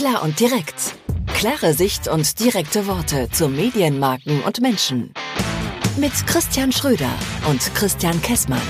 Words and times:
Klar 0.00 0.22
und 0.22 0.40
direkt. 0.40 0.96
Klare 1.26 1.74
Sicht 1.74 2.08
und 2.08 2.40
direkte 2.40 2.86
Worte 2.86 3.28
zu 3.32 3.50
Medienmarken 3.50 4.40
und 4.44 4.62
Menschen. 4.62 5.12
Mit 5.98 6.12
Christian 6.26 6.72
Schröder 6.72 7.12
und 7.50 7.60
Christian 7.74 8.18
Kessmann. 8.22 8.62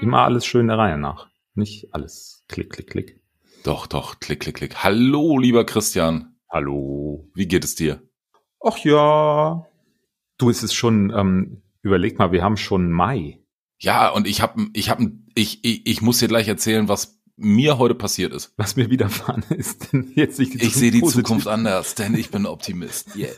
Immer 0.00 0.20
alles 0.20 0.46
schön 0.46 0.68
der 0.68 0.78
Reihe 0.78 0.96
nach. 0.96 1.28
Nicht 1.56 1.92
alles 1.92 2.44
klick, 2.46 2.70
klick, 2.70 2.86
klick. 2.86 3.20
Doch, 3.64 3.88
doch, 3.88 4.20
klick, 4.20 4.38
klick, 4.38 4.58
klick. 4.58 4.84
Hallo, 4.84 5.36
lieber 5.36 5.66
Christian. 5.66 6.36
Hallo. 6.48 7.28
Wie 7.34 7.48
geht 7.48 7.64
es 7.64 7.74
dir? 7.74 8.00
Ach 8.64 8.78
ja. 8.78 9.66
Du, 10.38 10.50
es 10.50 10.62
ist 10.62 10.74
schon, 10.74 11.10
ähm, 11.10 11.64
überleg 11.82 12.20
mal, 12.20 12.30
wir 12.30 12.44
haben 12.44 12.58
schon 12.58 12.92
Mai. 12.92 13.40
Ja, 13.80 14.08
und 14.10 14.28
ich 14.28 14.40
habe, 14.40 14.68
ich 14.72 14.88
habe, 14.88 15.10
ich, 15.34 15.64
ich, 15.64 15.84
ich 15.84 16.00
muss 16.00 16.20
dir 16.20 16.28
gleich 16.28 16.46
erzählen, 16.46 16.86
was 16.86 17.23
mir 17.36 17.78
heute 17.78 17.94
passiert 17.94 18.32
ist. 18.32 18.52
Was 18.56 18.76
mir 18.76 18.90
widerfahren 18.90 19.44
ist. 19.50 19.92
Denn 19.92 20.12
jetzt 20.14 20.38
nicht 20.38 20.54
ich 20.54 20.74
sehe 20.74 20.90
die 20.90 21.02
Zukunft 21.02 21.48
anders, 21.48 21.94
denn 21.94 22.14
ich 22.14 22.30
bin 22.30 22.46
Optimist. 22.46 23.16
Yeah. 23.16 23.32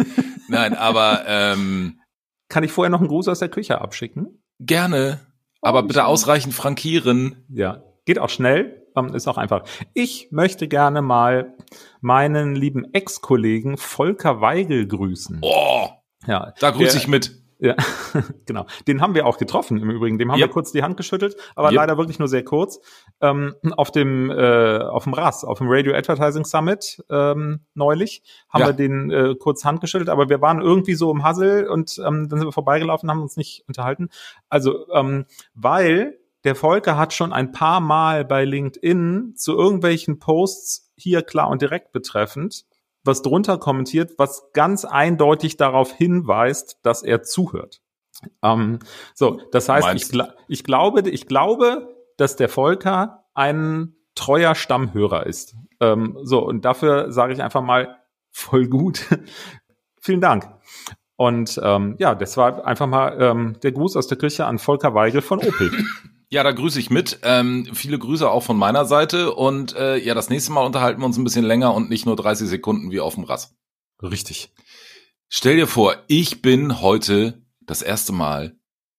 Nein, 0.49 0.75
aber 0.75 1.25
ähm, 1.27 2.01
kann 2.49 2.65
ich 2.65 2.73
vorher 2.73 2.91
noch 2.91 3.01
einen 3.01 3.09
Gruß 3.09 3.29
aus 3.29 3.39
der 3.39 3.49
Küche 3.49 3.81
abschicken? 3.81 4.43
Gerne, 4.61 5.21
aber 5.61 5.81
oh, 5.81 5.87
bitte 5.87 6.05
ausreichend 6.07 6.55
frankieren. 6.55 7.45
Ja, 7.49 7.83
geht 8.05 8.19
auch 8.19 8.31
schnell. 8.31 8.83
Ist 9.13 9.29
auch 9.29 9.37
einfach. 9.37 9.65
Ich 9.93 10.29
möchte 10.31 10.69
gerne 10.69 11.03
mal 11.03 11.55
meinen 12.01 12.55
lieben 12.55 12.95
Ex-Kollegen 12.95 13.77
Volker 13.77 14.41
Weigel 14.41 14.87
grüßen. 14.87 15.41
Oh, 15.43 15.91
ja, 16.27 16.55
da 16.61 16.71
grüße 16.71 16.97
ich 16.97 17.07
mit. 17.07 17.46
Ja, 17.59 17.75
genau. 18.47 18.67
Den 18.87 19.01
haben 19.01 19.15
wir 19.15 19.27
auch 19.27 19.39
getroffen 19.39 19.79
im 19.79 19.91
Übrigen. 19.91 20.19
Dem 20.19 20.31
haben 20.31 20.39
yep. 20.39 20.51
wir 20.51 20.53
kurz 20.53 20.73
die 20.73 20.83
Hand 20.83 20.97
geschüttelt, 20.97 21.37
aber 21.55 21.69
yep. 21.69 21.77
leider 21.77 21.97
wirklich 21.97 22.19
nur 22.19 22.29
sehr 22.29 22.45
kurz. 22.45 22.81
Ähm, 23.21 23.55
auf 23.77 23.91
dem 23.91 24.31
äh, 24.31 24.79
auf 24.79 25.05
dem 25.05 25.15
RAS, 25.15 25.45
auf 25.45 25.59
dem 25.59 25.69
Radio 25.71 25.95
Advertising 25.95 26.45
Summit 26.45 27.03
ähm, 27.09 27.61
neulich 27.75 28.23
haben 28.51 28.61
ja. 28.61 28.67
wir 28.69 28.73
den 28.75 29.11
äh, 29.11 29.35
kurz 29.39 29.65
Hand 29.65 29.81
geschüttelt, 29.81 30.11
aber 30.11 30.29
wir 30.29 30.41
waren 30.43 30.61
irgendwie 30.61 30.95
so 30.95 31.11
im 31.11 31.23
Hassel 31.23 31.69
und 31.69 31.99
ähm, 31.99 32.29
dann 32.29 32.39
sind 32.39 32.49
wir 32.49 32.53
vorbeigelaufen, 32.53 33.11
haben 33.11 33.23
uns 33.23 33.37
nicht 33.37 33.65
unterhalten. 33.67 34.11
Also 34.49 34.89
ähm, 34.93 35.25
weil 35.55 36.19
der 36.45 36.55
Volker 36.55 36.97
hat 36.97 37.13
schon 37.13 37.33
ein 37.33 37.53
paar 37.53 37.81
Mal 37.81 38.25
bei 38.25 38.45
LinkedIn 38.45 39.35
zu 39.35 39.57
irgendwelchen 39.57 40.19
Posts 40.19 40.93
hier 40.95 41.23
klar 41.23 41.49
und 41.49 41.63
direkt 41.63 41.93
betreffend 41.93 42.67
was 43.07 43.23
drunter 43.23 43.59
kommentiert, 43.59 44.13
was 44.19 44.51
ganz 44.53 44.85
eindeutig 44.85 45.57
darauf 45.57 45.93
hinweist, 45.93 46.79
dass 46.83 47.03
er 47.03 47.23
zuhört. 47.23 47.81
Ähm, 48.43 48.79
so, 49.15 49.41
das 49.53 49.69
heißt, 49.69 49.95
ich, 49.95 50.19
ich, 50.49 50.65
glaube, 50.65 51.09
ich 51.09 51.27
glaube, 51.27 51.95
dass 52.17 52.37
der 52.37 52.49
Volker 52.49 53.25
ein 53.35 53.95
treuer 54.15 54.55
Stammhörer 54.55 55.27
ist. 55.27 55.57
Ähm, 55.81 56.19
so, 56.23 56.45
und 56.45 56.65
dafür 56.65 57.13
sage 57.13 57.33
ich 57.33 57.43
einfach 57.43 57.63
mal 57.63 57.99
voll 58.31 58.67
gut. 58.67 59.05
Vielen 60.01 60.21
Dank. 60.21 60.49
Und 61.17 61.61
ähm, 61.63 61.97
ja, 61.99 62.15
das 62.15 62.37
war 62.37 62.65
einfach 62.67 62.87
mal 62.87 63.17
ähm, 63.21 63.57
der 63.63 63.73
Gruß 63.73 63.97
aus 63.97 64.07
der 64.07 64.19
Küche 64.19 64.47
an 64.47 64.59
Volker 64.59 64.95
Weigel 64.95 65.23
von 65.23 65.39
Opel. 65.39 65.71
Ja, 66.37 66.43
da 66.43 66.53
grüße 66.53 66.79
ich 66.79 66.91
mit. 66.91 67.21
Ähm, 67.23 67.67
viele 67.73 67.99
Grüße 67.99 68.31
auch 68.31 68.43
von 68.43 68.59
meiner 68.59 68.85
Seite. 68.85 69.33
Und 69.33 69.75
äh, 69.75 69.97
ja, 69.97 70.13
das 70.13 70.29
nächste 70.29 70.53
Mal 70.53 70.67
unterhalten 70.67 71.01
wir 71.01 71.07
uns 71.07 71.17
ein 71.17 71.25
bisschen 71.25 71.47
länger 71.47 71.73
und 71.73 71.89
nicht 71.89 72.05
nur 72.05 72.15
30 72.15 72.47
Sekunden 72.47 72.91
wie 72.91 73.01
auf 73.01 73.15
dem 73.15 73.25
Rass. 73.25 73.57
Richtig. 74.03 74.53
Stell 75.31 75.57
dir 75.57 75.67
vor, 75.67 75.97
ich 76.09 76.43
bin 76.43 76.83
heute 76.83 77.43
das 77.63 77.81
erste 77.81 78.13
Mal 78.13 78.55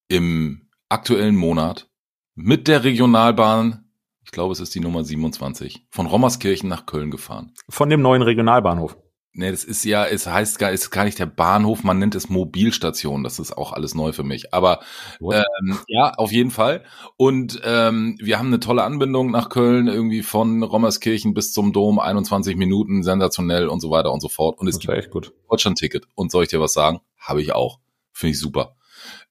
im 0.08 0.68
aktuellen 0.88 1.36
Monat 1.36 1.88
mit 2.34 2.66
der 2.66 2.82
Regionalbahn, 2.82 3.88
ich 4.24 4.32
glaube 4.32 4.52
es 4.52 4.58
ist 4.58 4.74
die 4.74 4.80
Nummer 4.80 5.04
27, 5.04 5.86
von 5.90 6.06
Rommerskirchen 6.06 6.68
nach 6.68 6.86
Köln 6.86 7.12
gefahren. 7.12 7.52
Von 7.68 7.88
dem 7.88 8.02
neuen 8.02 8.22
Regionalbahnhof. 8.22 8.96
Nee, 9.38 9.52
das 9.52 9.62
ist 9.62 9.84
ja, 9.84 10.04
es 10.04 10.26
heißt 10.26 10.58
gar, 10.58 10.72
ist 10.72 10.90
gar 10.90 11.04
nicht 11.04 11.20
der 11.20 11.26
Bahnhof, 11.26 11.84
man 11.84 12.00
nennt 12.00 12.16
es 12.16 12.28
Mobilstation. 12.28 13.22
Das 13.22 13.38
ist 13.38 13.56
auch 13.56 13.72
alles 13.72 13.94
neu 13.94 14.10
für 14.10 14.24
mich. 14.24 14.52
Aber 14.52 14.80
ähm, 15.20 15.78
ja, 15.86 16.12
auf 16.14 16.32
jeden 16.32 16.50
Fall. 16.50 16.82
Und 17.16 17.60
ähm, 17.62 18.18
wir 18.20 18.40
haben 18.40 18.48
eine 18.48 18.58
tolle 18.58 18.82
Anbindung 18.82 19.30
nach 19.30 19.48
Köln, 19.48 19.86
irgendwie 19.86 20.24
von 20.24 20.64
Rommerskirchen 20.64 21.34
bis 21.34 21.52
zum 21.52 21.72
Dom, 21.72 22.00
21 22.00 22.56
Minuten, 22.56 23.04
sensationell 23.04 23.68
und 23.68 23.78
so 23.78 23.92
weiter 23.92 24.12
und 24.12 24.18
so 24.18 24.28
fort. 24.28 24.58
Und 24.58 24.66
es 24.66 24.80
gibt 24.80 24.92
echt 24.92 25.10
gut. 25.10 25.32
Deutschland-Ticket. 25.48 26.08
Und 26.16 26.32
soll 26.32 26.42
ich 26.42 26.50
dir 26.50 26.60
was 26.60 26.72
sagen? 26.72 26.98
Habe 27.16 27.40
ich 27.40 27.52
auch. 27.52 27.78
Finde 28.10 28.32
ich 28.32 28.40
super. 28.40 28.74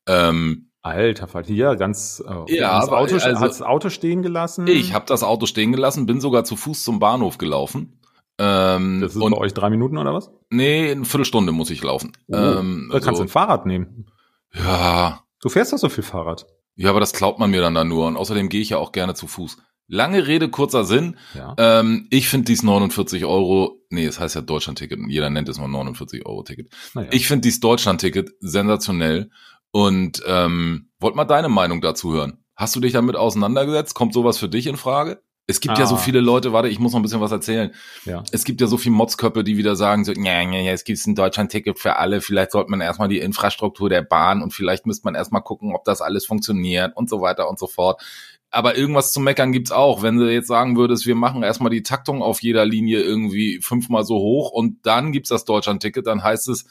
Ähm, 0.08 0.70
Alter, 0.84 1.28
hier 1.46 1.76
ganz 1.76 2.24
äh, 2.26 2.56
ja, 2.56 2.80
das 2.80 2.88
Auto, 2.88 3.16
also, 3.16 3.46
das 3.46 3.62
Auto 3.62 3.90
stehen 3.90 4.22
gelassen. 4.22 4.68
Ich 4.68 4.94
habe 4.94 5.04
das 5.06 5.24
Auto 5.24 5.48
stehen 5.48 5.74
gelassen, 5.74 6.06
bin 6.06 6.22
sogar 6.22 6.46
zu 6.46 6.56
Fuß 6.56 6.82
zum 6.82 7.00
Bahnhof 7.00 7.38
gelaufen 7.38 8.00
ähm, 8.40 9.02
das 9.02 9.16
ist 9.16 9.22
und, 9.22 9.32
bei 9.32 9.38
euch 9.38 9.54
drei 9.54 9.70
Minuten 9.70 9.98
oder 9.98 10.14
was? 10.14 10.32
Nee, 10.50 10.92
eine 10.92 11.06
Viertelstunde 11.06 11.52
muss 11.52 11.70
ich 11.70 11.84
laufen. 11.84 12.12
Oh, 12.28 12.36
ähm, 12.36 12.90
da 12.92 13.00
kannst 13.00 13.20
du 13.20 13.24
ein 13.24 13.30
Fahrrad 13.30 13.66
nehmen. 13.66 14.08
Ja. 14.54 15.24
Du 15.42 15.50
fährst 15.50 15.74
doch 15.74 15.78
so 15.78 15.90
viel 15.90 16.04
Fahrrad. 16.04 16.46
Ja, 16.76 16.92
aber 16.92 17.00
das 17.00 17.14
klaut 17.14 17.40
man 17.40 17.50
mir 17.50 17.62
dann 17.62 17.74
da 17.74 17.84
nur. 17.84 18.08
Und 18.08 18.18
außerdem 18.18 18.50
gehe 18.50 18.62
ich 18.62 18.70
ja 18.70 18.78
auch 18.78 18.92
gerne 18.92 19.16
zu 19.16 19.28
Fuß. 19.28 19.58
Lange 19.88 20.28
Rede, 20.28 20.50
kurzer 20.50 20.84
Sinn. 20.84 21.18
Ja. 21.34 21.56
Ähm, 21.58 22.08
ich 22.12 22.28
finde 22.28 22.46
dies 22.46 22.62
49 22.62 23.26
Euro, 23.26 23.82
nee, 23.90 24.06
es 24.06 24.20
heißt 24.20 24.36
ja 24.36 24.42
Deutschland-Ticket. 24.42 25.00
Jeder 25.08 25.30
nennt 25.30 25.50
es 25.50 25.58
nur 25.58 25.68
49 25.68 26.26
Euro 26.26 26.44
Ticket. 26.44 26.70
Ja. 26.94 27.06
Ich 27.12 27.28
finde 27.28 27.42
dies 27.42 27.60
Deutschland-Ticket 27.60 28.32
sensationell 28.42 29.32
und 29.72 30.22
ähm, 30.28 30.90
wollt 31.00 31.16
mal 31.16 31.26
deine 31.26 31.50
Meinung 31.50 31.82
dazu 31.82 32.14
hören. 32.14 32.44
Hast 32.56 32.76
du 32.76 32.80
dich 32.80 32.92
damit 32.92 33.16
auseinandergesetzt? 33.16 33.96
Kommt 33.96 34.14
sowas 34.14 34.38
für 34.38 34.50
dich 34.50 34.68
in 34.68 34.78
Frage? 34.78 35.22
Es 35.50 35.62
gibt 35.62 35.78
ah. 35.78 35.80
ja 35.80 35.86
so 35.86 35.96
ah. 35.96 35.98
viele 35.98 36.20
Leute, 36.20 36.52
warte, 36.52 36.68
ich 36.68 36.78
muss 36.78 36.92
noch 36.92 37.00
ein 37.00 37.04
bisschen 37.04 37.22
was 37.22 37.32
erzählen. 37.32 37.74
Ja. 38.04 38.22
Es 38.32 38.44
gibt 38.44 38.60
ja 38.60 38.68
so 38.68 38.78
viele 38.78 38.96
Motzköpfe, 38.96 39.46
die 39.46 39.58
wieder 39.58 39.78
sagen, 39.78 40.04
so, 40.04 40.12
ja, 40.12 40.42
ja, 40.42 40.60
ja, 40.60 40.74
es 40.74 40.84
gibt 40.84 41.06
ein 41.08 41.16
Deutschland-Ticket 41.16 41.80
für 41.80 41.96
alle, 41.96 42.20
vielleicht 42.20 42.52
sollte 42.52 42.70
man 42.70 42.82
erstmal 42.82 43.08
die 43.08 43.20
Infrastruktur 43.20 43.90
der 43.90 44.02
Bahn 44.02 44.44
und 44.44 44.54
vielleicht 44.54 44.86
müsste 44.86 45.06
man 45.06 45.16
erstmal 45.16 45.42
gucken, 45.42 45.74
ob 45.74 45.86
das 45.86 46.02
alles 46.02 46.26
funktioniert 46.26 46.96
und 46.98 47.10
so 47.10 47.22
weiter 47.22 47.50
und 47.50 47.58
so 47.58 47.68
fort. 47.68 48.02
Aber 48.50 48.78
irgendwas 48.78 49.12
zu 49.12 49.20
meckern 49.20 49.52
gibt's 49.52 49.72
auch. 49.72 50.02
Wenn 50.02 50.18
du 50.18 50.32
jetzt 50.32 50.48
sagen 50.48 50.78
würdest, 50.78 51.06
wir 51.06 51.16
machen 51.16 51.44
erstmal 51.44 51.70
die 51.70 51.84
Taktung 51.84 52.22
auf 52.22 52.42
jeder 52.42 52.66
Linie 52.66 53.02
irgendwie 53.02 53.60
fünfmal 53.62 54.04
so 54.04 54.16
hoch 54.16 54.52
und 54.52 54.86
dann 54.86 55.12
gibt's 55.14 55.30
das 55.30 55.46
Deutschland-Ticket, 55.46 56.08
dann 56.08 56.24
heißt 56.24 56.50
es, 56.50 56.66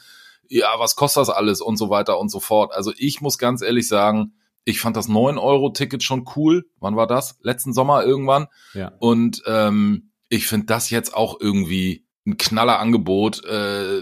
ja, 0.49 0.67
was 0.77 0.95
kostet 0.95 1.21
das 1.21 1.29
alles 1.29 1.61
und 1.61 1.77
so 1.77 1.89
weiter 1.89 2.19
und 2.19 2.29
so 2.29 2.39
fort. 2.39 2.73
Also 2.73 2.93
ich 2.95 3.21
muss 3.21 3.37
ganz 3.37 3.61
ehrlich 3.61 3.87
sagen, 3.87 4.33
ich 4.67 4.81
fand 4.81 4.97
das 4.97 5.07
9-Euro-Ticket 5.07 6.03
schon 6.03 6.25
cool. 6.35 6.65
Wann 6.81 6.97
war 6.97 7.07
das? 7.07 7.37
Letzten 7.41 7.71
Sommer 7.71 8.03
irgendwann. 8.03 8.47
Ja. 8.73 8.91
Und 8.99 9.41
ähm, 9.45 10.11
ich 10.27 10.47
finde 10.47 10.65
das 10.65 10.89
jetzt 10.89 11.15
auch 11.15 11.39
irgendwie 11.39 12.05
ein 12.25 12.35
knaller 12.35 12.77
Angebot. 12.79 13.45
Äh, 13.45 14.01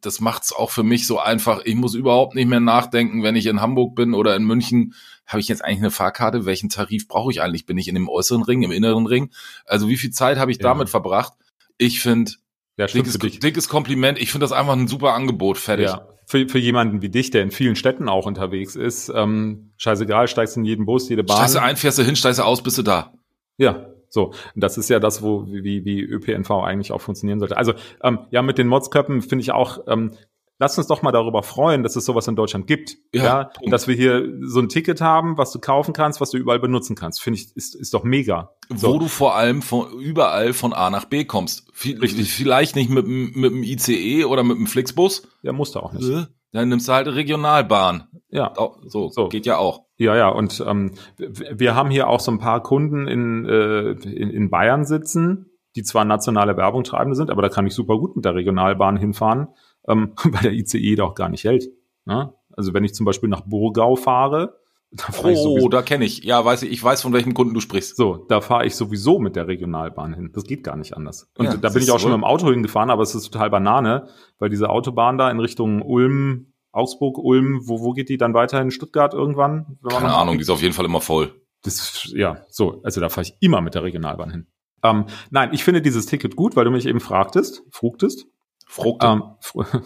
das 0.00 0.20
macht's 0.20 0.52
auch 0.52 0.70
für 0.70 0.84
mich 0.84 1.08
so 1.08 1.18
einfach. 1.18 1.62
Ich 1.64 1.74
muss 1.74 1.96
überhaupt 1.96 2.36
nicht 2.36 2.46
mehr 2.46 2.60
nachdenken, 2.60 3.24
wenn 3.24 3.34
ich 3.34 3.46
in 3.46 3.60
Hamburg 3.60 3.96
bin 3.96 4.14
oder 4.14 4.36
in 4.36 4.44
München. 4.44 4.94
Habe 5.26 5.40
ich 5.40 5.48
jetzt 5.48 5.64
eigentlich 5.64 5.78
eine 5.78 5.90
Fahrkarte? 5.90 6.46
Welchen 6.46 6.68
Tarif 6.68 7.08
brauche 7.08 7.32
ich 7.32 7.42
eigentlich? 7.42 7.66
Bin 7.66 7.76
ich 7.76 7.88
in 7.88 7.96
dem 7.96 8.08
äußeren 8.08 8.44
Ring, 8.44 8.62
im 8.62 8.70
inneren 8.70 9.06
Ring? 9.06 9.30
Also 9.64 9.88
wie 9.88 9.96
viel 9.96 10.12
Zeit 10.12 10.38
habe 10.38 10.52
ich 10.52 10.58
ja. 10.58 10.62
damit 10.62 10.88
verbracht? 10.88 11.32
Ich 11.78 12.00
finde, 12.00 12.30
ja, 12.76 12.86
dickes, 12.86 13.18
dickes 13.18 13.68
Kompliment. 13.68 14.20
Ich 14.20 14.30
finde 14.30 14.44
das 14.44 14.52
einfach 14.52 14.74
ein 14.74 14.86
super 14.86 15.14
Angebot. 15.14 15.58
Fertig. 15.58 15.86
Ja 15.86 16.06
für, 16.30 16.48
für 16.48 16.58
jemanden 16.58 17.02
wie 17.02 17.08
dich, 17.08 17.30
der 17.30 17.42
in 17.42 17.50
vielen 17.50 17.74
Städten 17.74 18.08
auch 18.08 18.24
unterwegs 18.24 18.76
ist, 18.76 19.12
ähm, 19.12 19.72
scheißegal, 19.78 20.28
steigst 20.28 20.56
in 20.56 20.64
jeden 20.64 20.86
Bus, 20.86 21.08
jede 21.08 21.24
Bahn. 21.24 21.38
Steigst 21.38 21.56
du 21.56 21.62
ein, 21.62 21.76
fährst 21.76 21.98
du 21.98 22.04
hin, 22.04 22.14
steigst 22.14 22.38
du 22.38 22.44
aus, 22.44 22.62
bist 22.62 22.78
du 22.78 22.82
da. 22.82 23.12
Ja, 23.56 23.86
so. 24.08 24.26
Und 24.26 24.62
das 24.62 24.78
ist 24.78 24.88
ja 24.88 25.00
das, 25.00 25.22
wo 25.22 25.46
wie, 25.48 25.84
wie 25.84 26.00
ÖPNV 26.00 26.50
eigentlich 26.52 26.92
auch 26.92 27.00
funktionieren 27.00 27.40
sollte. 27.40 27.56
Also 27.56 27.74
ähm, 28.04 28.20
ja, 28.30 28.42
mit 28.42 28.58
den 28.58 28.68
Modsköppen 28.68 29.22
finde 29.22 29.42
ich 29.42 29.50
auch, 29.50 29.80
ähm, 29.88 30.12
lass 30.60 30.78
uns 30.78 30.86
doch 30.86 31.02
mal 31.02 31.10
darüber 31.10 31.42
freuen, 31.42 31.82
dass 31.82 31.96
es 31.96 32.04
sowas 32.04 32.28
in 32.28 32.36
Deutschland 32.36 32.66
gibt. 32.66 32.98
Ja, 33.12 33.22
ja 33.22 33.50
dass 33.66 33.88
wir 33.88 33.96
hier 33.96 34.30
so 34.42 34.60
ein 34.60 34.68
Ticket 34.68 35.00
haben, 35.00 35.36
was 35.38 35.50
du 35.50 35.58
kaufen 35.58 35.92
kannst, 35.92 36.20
was 36.20 36.30
du 36.30 36.36
überall 36.36 36.60
benutzen 36.60 36.94
kannst. 36.94 37.22
Finde 37.22 37.40
ich, 37.40 37.56
ist, 37.56 37.74
ist 37.74 37.94
doch 37.94 38.04
mega. 38.04 38.52
So. 38.68 38.94
Wo 38.94 38.98
du 38.98 39.08
vor 39.08 39.34
allem 39.34 39.62
von 39.62 39.90
überall 39.98 40.52
von 40.52 40.72
A 40.72 40.90
nach 40.90 41.06
B 41.06 41.24
kommst. 41.24 41.72
Richtig. 41.84 42.32
Vielleicht 42.32 42.76
nicht 42.76 42.90
mit, 42.90 43.06
mit 43.08 43.52
dem 43.52 43.62
ICE 43.62 44.26
oder 44.26 44.44
mit 44.44 44.58
dem 44.58 44.66
Flixbus. 44.66 45.26
Ja, 45.42 45.52
musst 45.52 45.74
du 45.74 45.80
auch 45.80 45.92
nicht. 45.92 46.08
Äh, 46.08 46.26
dann 46.52 46.68
nimmst 46.68 46.88
du 46.88 46.92
halt 46.92 47.08
eine 47.08 47.16
Regionalbahn. 47.16 48.08
Ja. 48.28 48.52
So, 48.86 49.08
so. 49.08 49.28
geht 49.28 49.46
ja 49.46 49.56
auch. 49.56 49.86
Ja, 49.96 50.16
ja, 50.16 50.28
und 50.28 50.62
ähm, 50.66 50.92
wir 51.18 51.74
haben 51.74 51.90
hier 51.90 52.08
auch 52.08 52.20
so 52.20 52.30
ein 52.30 52.38
paar 52.38 52.62
Kunden 52.62 53.08
in, 53.08 53.46
äh, 53.46 53.90
in, 53.92 54.30
in 54.30 54.50
Bayern 54.50 54.84
sitzen, 54.84 55.50
die 55.76 55.82
zwar 55.82 56.04
nationale 56.04 56.56
Werbung 56.56 56.84
treibende 56.84 57.16
sind, 57.16 57.30
aber 57.30 57.42
da 57.42 57.48
kann 57.48 57.66
ich 57.66 57.74
super 57.74 57.98
gut 57.98 58.16
mit 58.16 58.24
der 58.24 58.34
Regionalbahn 58.34 58.96
hinfahren 58.96 59.48
ähm, 59.88 60.12
weil 60.24 60.42
der 60.42 60.52
ICE 60.52 60.96
doch 60.96 61.14
gar 61.14 61.28
nicht 61.28 61.44
hält. 61.44 61.68
Ne? 62.04 62.32
Also 62.52 62.74
wenn 62.74 62.84
ich 62.84 62.94
zum 62.94 63.06
Beispiel 63.06 63.28
nach 63.28 63.42
Burgau 63.42 63.96
fahre, 63.96 64.58
da 64.90 65.04
fahre 65.04 65.28
oh, 65.28 65.30
ich 65.30 65.38
sowieso, 65.38 65.68
da 65.68 65.82
kenne 65.82 66.04
ich. 66.04 66.24
Ja, 66.24 66.44
weiß 66.44 66.62
ich, 66.62 66.72
ich 66.72 66.82
weiß, 66.82 67.02
von 67.02 67.12
welchem 67.12 67.32
Kunden 67.32 67.54
du 67.54 67.60
sprichst. 67.60 67.96
So, 67.96 68.26
da 68.28 68.40
fahre 68.40 68.66
ich 68.66 68.74
sowieso 68.74 69.20
mit 69.20 69.36
der 69.36 69.46
Regionalbahn 69.46 70.14
hin. 70.14 70.30
Das 70.32 70.44
geht 70.44 70.64
gar 70.64 70.76
nicht 70.76 70.96
anders. 70.96 71.30
Und 71.38 71.46
ja, 71.46 71.56
da 71.56 71.68
bin 71.70 71.82
ich 71.82 71.90
auch 71.92 72.00
schon 72.00 72.10
mit 72.10 72.18
dem 72.18 72.24
Auto 72.24 72.50
hingefahren, 72.50 72.90
aber 72.90 73.02
es 73.02 73.14
ist 73.14 73.30
total 73.30 73.50
Banane, 73.50 74.08
weil 74.38 74.50
diese 74.50 74.68
Autobahn 74.68 75.16
da 75.16 75.30
in 75.30 75.38
Richtung 75.38 75.82
Ulm, 75.82 76.52
Augsburg, 76.72 77.18
Ulm, 77.18 77.60
wo, 77.64 77.80
wo 77.80 77.92
geht 77.92 78.08
die 78.08 78.16
dann 78.16 78.34
weiter 78.34 78.60
in 78.60 78.72
Stuttgart 78.72 79.14
irgendwann? 79.14 79.78
Keine 79.88 80.14
Ahnung, 80.14 80.38
die 80.38 80.42
ist 80.42 80.50
auf 80.50 80.62
jeden 80.62 80.74
Fall 80.74 80.86
immer 80.86 81.00
voll. 81.00 81.34
Das, 81.62 82.10
ja, 82.14 82.44
so, 82.48 82.80
also 82.82 83.00
da 83.00 83.10
fahre 83.10 83.22
ich 83.22 83.34
immer 83.40 83.60
mit 83.60 83.74
der 83.74 83.84
Regionalbahn 83.84 84.30
hin. 84.30 84.46
Ähm, 84.82 85.04
nein, 85.30 85.50
ich 85.52 85.62
finde 85.62 85.82
dieses 85.82 86.06
Ticket 86.06 86.36
gut, 86.36 86.56
weil 86.56 86.64
du 86.64 86.70
mich 86.70 86.86
eben 86.86 87.00
fragtest, 87.00 87.62
frugtest. 87.70 88.26
Frugte. 88.70 89.06
Ähm, 89.06 89.22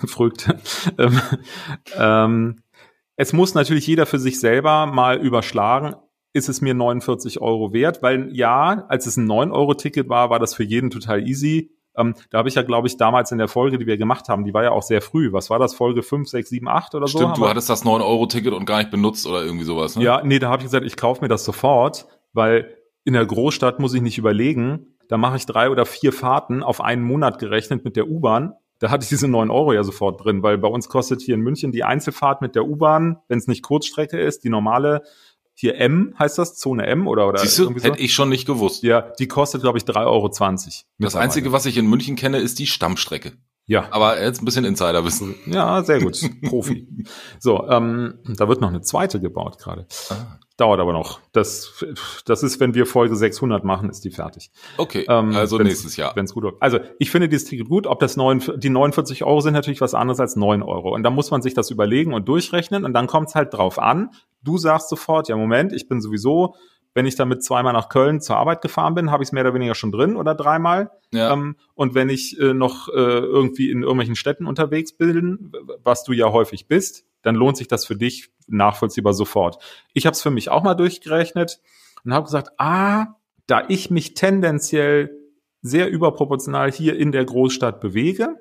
frugte. 0.06 0.58
ähm, 0.98 1.20
ähm, 1.98 2.62
es 3.16 3.32
muss 3.32 3.54
natürlich 3.54 3.86
jeder 3.86 4.04
für 4.04 4.18
sich 4.18 4.38
selber 4.38 4.84
mal 4.84 5.16
überschlagen, 5.16 5.94
ist 6.34 6.50
es 6.50 6.60
mir 6.60 6.74
49 6.74 7.40
Euro 7.40 7.72
wert, 7.72 8.02
weil 8.02 8.28
ja, 8.36 8.84
als 8.88 9.06
es 9.06 9.16
ein 9.16 9.26
9-Euro-Ticket 9.26 10.10
war, 10.10 10.28
war 10.28 10.38
das 10.38 10.54
für 10.54 10.64
jeden 10.64 10.90
total 10.90 11.26
easy. 11.26 11.70
Ähm, 11.96 12.14
da 12.30 12.38
habe 12.38 12.48
ich 12.50 12.56
ja, 12.56 12.62
glaube 12.62 12.88
ich, 12.88 12.98
damals 12.98 13.32
in 13.32 13.38
der 13.38 13.48
Folge, 13.48 13.78
die 13.78 13.86
wir 13.86 13.96
gemacht 13.96 14.28
haben, 14.28 14.44
die 14.44 14.52
war 14.52 14.64
ja 14.64 14.72
auch 14.72 14.82
sehr 14.82 15.00
früh. 15.00 15.32
Was 15.32 15.48
war 15.48 15.58
das? 15.58 15.74
Folge 15.74 16.02
5, 16.02 16.28
6, 16.28 16.50
7, 16.50 16.68
8 16.68 16.94
oder 16.94 17.06
Stimmt, 17.06 17.20
so? 17.20 17.28
Stimmt, 17.28 17.38
du 17.38 17.48
hattest 17.48 17.70
das 17.70 17.86
9-Euro-Ticket 17.86 18.52
und 18.52 18.66
gar 18.66 18.78
nicht 18.78 18.90
benutzt 18.90 19.26
oder 19.26 19.42
irgendwie 19.42 19.64
sowas, 19.64 19.96
ne? 19.96 20.04
Ja, 20.04 20.20
nee, 20.22 20.40
da 20.40 20.50
habe 20.50 20.60
ich 20.60 20.66
gesagt, 20.66 20.84
ich 20.84 20.96
kaufe 20.96 21.22
mir 21.22 21.28
das 21.28 21.44
sofort, 21.44 22.06
weil 22.34 22.76
in 23.04 23.14
der 23.14 23.24
Großstadt 23.24 23.78
muss 23.78 23.94
ich 23.94 24.02
nicht 24.02 24.18
überlegen. 24.18 24.98
Da 25.08 25.16
mache 25.16 25.36
ich 25.36 25.46
drei 25.46 25.70
oder 25.70 25.86
vier 25.86 26.12
Fahrten 26.12 26.62
auf 26.62 26.82
einen 26.82 27.02
Monat 27.02 27.38
gerechnet 27.38 27.84
mit 27.84 27.96
der 27.96 28.08
U-Bahn. 28.08 28.54
Da 28.78 28.90
hatte 28.90 29.04
ich 29.04 29.08
diese 29.08 29.28
9 29.28 29.50
Euro 29.50 29.72
ja 29.72 29.84
sofort 29.84 30.24
drin, 30.24 30.42
weil 30.42 30.58
bei 30.58 30.68
uns 30.68 30.88
kostet 30.88 31.22
hier 31.22 31.34
in 31.34 31.40
München 31.40 31.72
die 31.72 31.84
Einzelfahrt 31.84 32.42
mit 32.42 32.54
der 32.54 32.66
U-Bahn, 32.66 33.18
wenn 33.28 33.38
es 33.38 33.46
nicht 33.46 33.62
Kurzstrecke 33.62 34.18
ist, 34.20 34.44
die 34.44 34.50
normale 34.50 35.02
hier 35.56 35.76
M 35.76 36.14
heißt 36.18 36.36
das, 36.38 36.56
Zone 36.56 36.86
M 36.86 37.06
oder 37.06 37.28
oder 37.28 37.38
Siehst 37.38 37.58
du, 37.60 37.64
so? 37.66 37.74
hätte 37.74 38.00
ich 38.00 38.12
schon 38.12 38.28
nicht 38.28 38.44
gewusst. 38.44 38.82
Ja, 38.82 39.12
die 39.18 39.28
kostet 39.28 39.62
glaube 39.62 39.78
ich 39.78 39.84
3,20 39.84 40.04
Euro. 40.06 40.28
Das 40.98 41.14
einzige, 41.14 41.52
was 41.52 41.64
ich 41.66 41.76
in 41.76 41.86
München 41.86 42.16
kenne, 42.16 42.38
ist 42.38 42.58
die 42.58 42.66
Stammstrecke. 42.66 43.32
Ja. 43.66 43.86
Aber 43.92 44.20
jetzt 44.20 44.42
ein 44.42 44.44
bisschen 44.44 44.64
Insiderwissen. 44.64 45.36
Ja, 45.46 45.82
sehr 45.82 46.00
gut. 46.00 46.20
Profi. 46.42 46.88
So, 47.38 47.68
ähm, 47.68 48.18
da 48.26 48.48
wird 48.48 48.60
noch 48.60 48.68
eine 48.68 48.80
zweite 48.80 49.20
gebaut 49.20 49.58
gerade. 49.58 49.86
Ah. 50.10 50.38
Dauert 50.56 50.78
aber 50.78 50.92
noch. 50.92 51.18
Das, 51.32 51.84
das 52.26 52.44
ist, 52.44 52.60
wenn 52.60 52.74
wir 52.74 52.86
Folge 52.86 53.16
600 53.16 53.64
machen, 53.64 53.90
ist 53.90 54.04
die 54.04 54.10
fertig. 54.10 54.52
Okay, 54.76 55.04
ähm, 55.08 55.34
also 55.34 55.58
nächstes 55.58 55.96
Jahr. 55.96 56.14
Wenn 56.14 56.26
es 56.26 56.32
gut 56.32 56.44
läuft. 56.44 56.62
Also 56.62 56.78
ich 57.00 57.10
finde 57.10 57.28
dieses 57.28 57.48
Ticket 57.48 57.68
gut. 57.68 57.88
Ob 57.88 57.98
das 57.98 58.16
neun, 58.16 58.40
die 58.56 58.70
49 58.70 59.24
Euro 59.24 59.40
sind 59.40 59.54
natürlich 59.54 59.80
was 59.80 59.94
anderes 59.94 60.20
als 60.20 60.36
9 60.36 60.62
Euro. 60.62 60.94
Und 60.94 61.02
da 61.02 61.10
muss 61.10 61.32
man 61.32 61.42
sich 61.42 61.54
das 61.54 61.72
überlegen 61.72 62.14
und 62.14 62.28
durchrechnen. 62.28 62.84
Und 62.84 62.94
dann 62.94 63.08
kommt 63.08 63.30
es 63.30 63.34
halt 63.34 63.52
drauf 63.52 63.80
an. 63.80 64.10
Du 64.42 64.56
sagst 64.56 64.90
sofort, 64.90 65.28
ja 65.28 65.36
Moment, 65.36 65.72
ich 65.72 65.88
bin 65.88 66.00
sowieso 66.00 66.54
wenn 66.94 67.06
ich 67.06 67.16
damit 67.16 67.42
zweimal 67.42 67.72
nach 67.72 67.88
Köln 67.88 68.20
zur 68.20 68.36
Arbeit 68.36 68.62
gefahren 68.62 68.94
bin, 68.94 69.10
habe 69.10 69.22
ich 69.22 69.28
es 69.28 69.32
mehr 69.32 69.42
oder 69.42 69.54
weniger 69.54 69.74
schon 69.74 69.92
drin 69.92 70.16
oder 70.16 70.34
dreimal. 70.34 70.90
Ja. 71.12 71.32
Ähm, 71.32 71.56
und 71.74 71.94
wenn 71.94 72.08
ich 72.08 72.38
äh, 72.40 72.54
noch 72.54 72.88
äh, 72.88 72.92
irgendwie 72.92 73.70
in 73.70 73.82
irgendwelchen 73.82 74.16
Städten 74.16 74.46
unterwegs 74.46 74.96
bin, 74.96 75.52
was 75.82 76.04
du 76.04 76.12
ja 76.12 76.30
häufig 76.32 76.68
bist, 76.68 77.04
dann 77.22 77.34
lohnt 77.34 77.56
sich 77.56 77.68
das 77.68 77.84
für 77.84 77.96
dich 77.96 78.30
nachvollziehbar 78.46 79.12
sofort. 79.12 79.62
Ich 79.92 80.06
habe 80.06 80.14
es 80.14 80.22
für 80.22 80.30
mich 80.30 80.50
auch 80.50 80.62
mal 80.62 80.74
durchgerechnet 80.74 81.60
und 82.04 82.14
habe 82.14 82.24
gesagt, 82.24 82.50
ah, 82.58 83.16
da 83.46 83.64
ich 83.68 83.90
mich 83.90 84.14
tendenziell 84.14 85.10
sehr 85.62 85.90
überproportional 85.90 86.70
hier 86.70 86.96
in 86.96 87.10
der 87.10 87.24
Großstadt 87.24 87.80
bewege, 87.80 88.36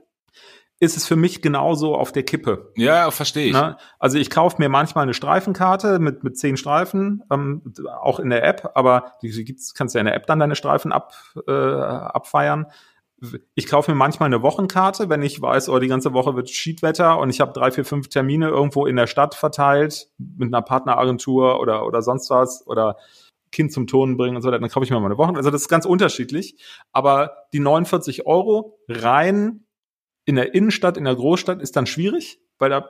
ist 0.84 0.98
es 0.98 1.08
für 1.08 1.16
mich 1.16 1.42
genauso 1.42 1.96
auf 1.96 2.12
der 2.12 2.24
Kippe. 2.24 2.72
Ja, 2.76 3.10
verstehe 3.10 3.48
ich. 3.48 3.54
Na, 3.54 3.78
also 4.00 4.18
ich 4.18 4.30
kaufe 4.30 4.58
mir 4.60 4.68
manchmal 4.68 5.04
eine 5.04 5.14
Streifenkarte 5.14 6.00
mit, 6.00 6.24
mit 6.24 6.38
zehn 6.38 6.58
Streifen, 6.58 7.24
ähm, 7.32 7.62
auch 8.02 8.20
in 8.20 8.30
der 8.30 8.44
App, 8.44 8.72
aber 8.76 9.14
die 9.22 9.30
gibt's, 9.46 9.74
kannst 9.74 9.96
ja 9.96 10.02
in 10.02 10.06
der 10.06 10.16
App 10.16 10.28
dann 10.28 10.40
deine 10.40 10.56
Streifen 10.56 10.92
ab, 10.92 11.14
äh, 11.48 11.52
abfeiern. 11.52 12.68
Ich 13.56 13.68
kaufe 13.68 13.90
mir 13.90 13.96
manchmal 13.96 14.28
eine 14.28 14.42
Wochenkarte, 14.42 15.08
wenn 15.08 15.22
ich 15.22 15.42
weiß, 15.42 15.70
oh, 15.70 15.80
die 15.80 15.88
ganze 15.88 16.12
Woche 16.12 16.36
wird 16.36 16.50
Schiedwetter 16.50 17.18
und 17.18 17.30
ich 17.30 17.40
habe 17.40 17.54
drei, 17.54 17.72
vier, 17.72 17.86
fünf 17.86 18.10
Termine 18.10 18.50
irgendwo 18.50 18.86
in 18.86 18.98
der 18.98 19.08
Stadt 19.08 19.36
verteilt 19.36 20.10
mit 20.18 20.54
einer 20.54 20.62
Partneragentur 20.62 21.62
oder, 21.62 21.86
oder 21.86 22.02
sonst 22.02 22.30
was 22.30 22.68
oder 22.68 22.98
Kind 23.54 23.72
zum 23.72 23.88
Tonen 23.88 24.18
bringen 24.18 24.36
und 24.36 24.42
so, 24.42 24.52
dann 24.52 24.68
kaufe 24.68 24.84
ich 24.84 24.92
mir 24.92 25.00
mal 25.00 25.06
eine 25.06 25.18
Woche. 25.18 25.34
Also 25.36 25.50
das 25.52 25.62
ist 25.62 25.70
ganz 25.70 25.86
unterschiedlich. 25.86 26.58
Aber 26.92 27.46
die 27.54 27.60
49 27.60 28.26
Euro 28.26 28.80
rein 28.90 29.64
in 30.26 30.36
der 30.36 30.54
Innenstadt, 30.54 30.98
in 30.98 31.06
der 31.06 31.16
Großstadt 31.16 31.62
ist 31.62 31.76
dann 31.76 31.86
schwierig, 31.86 32.40
weil 32.58 32.70
da 32.70 32.90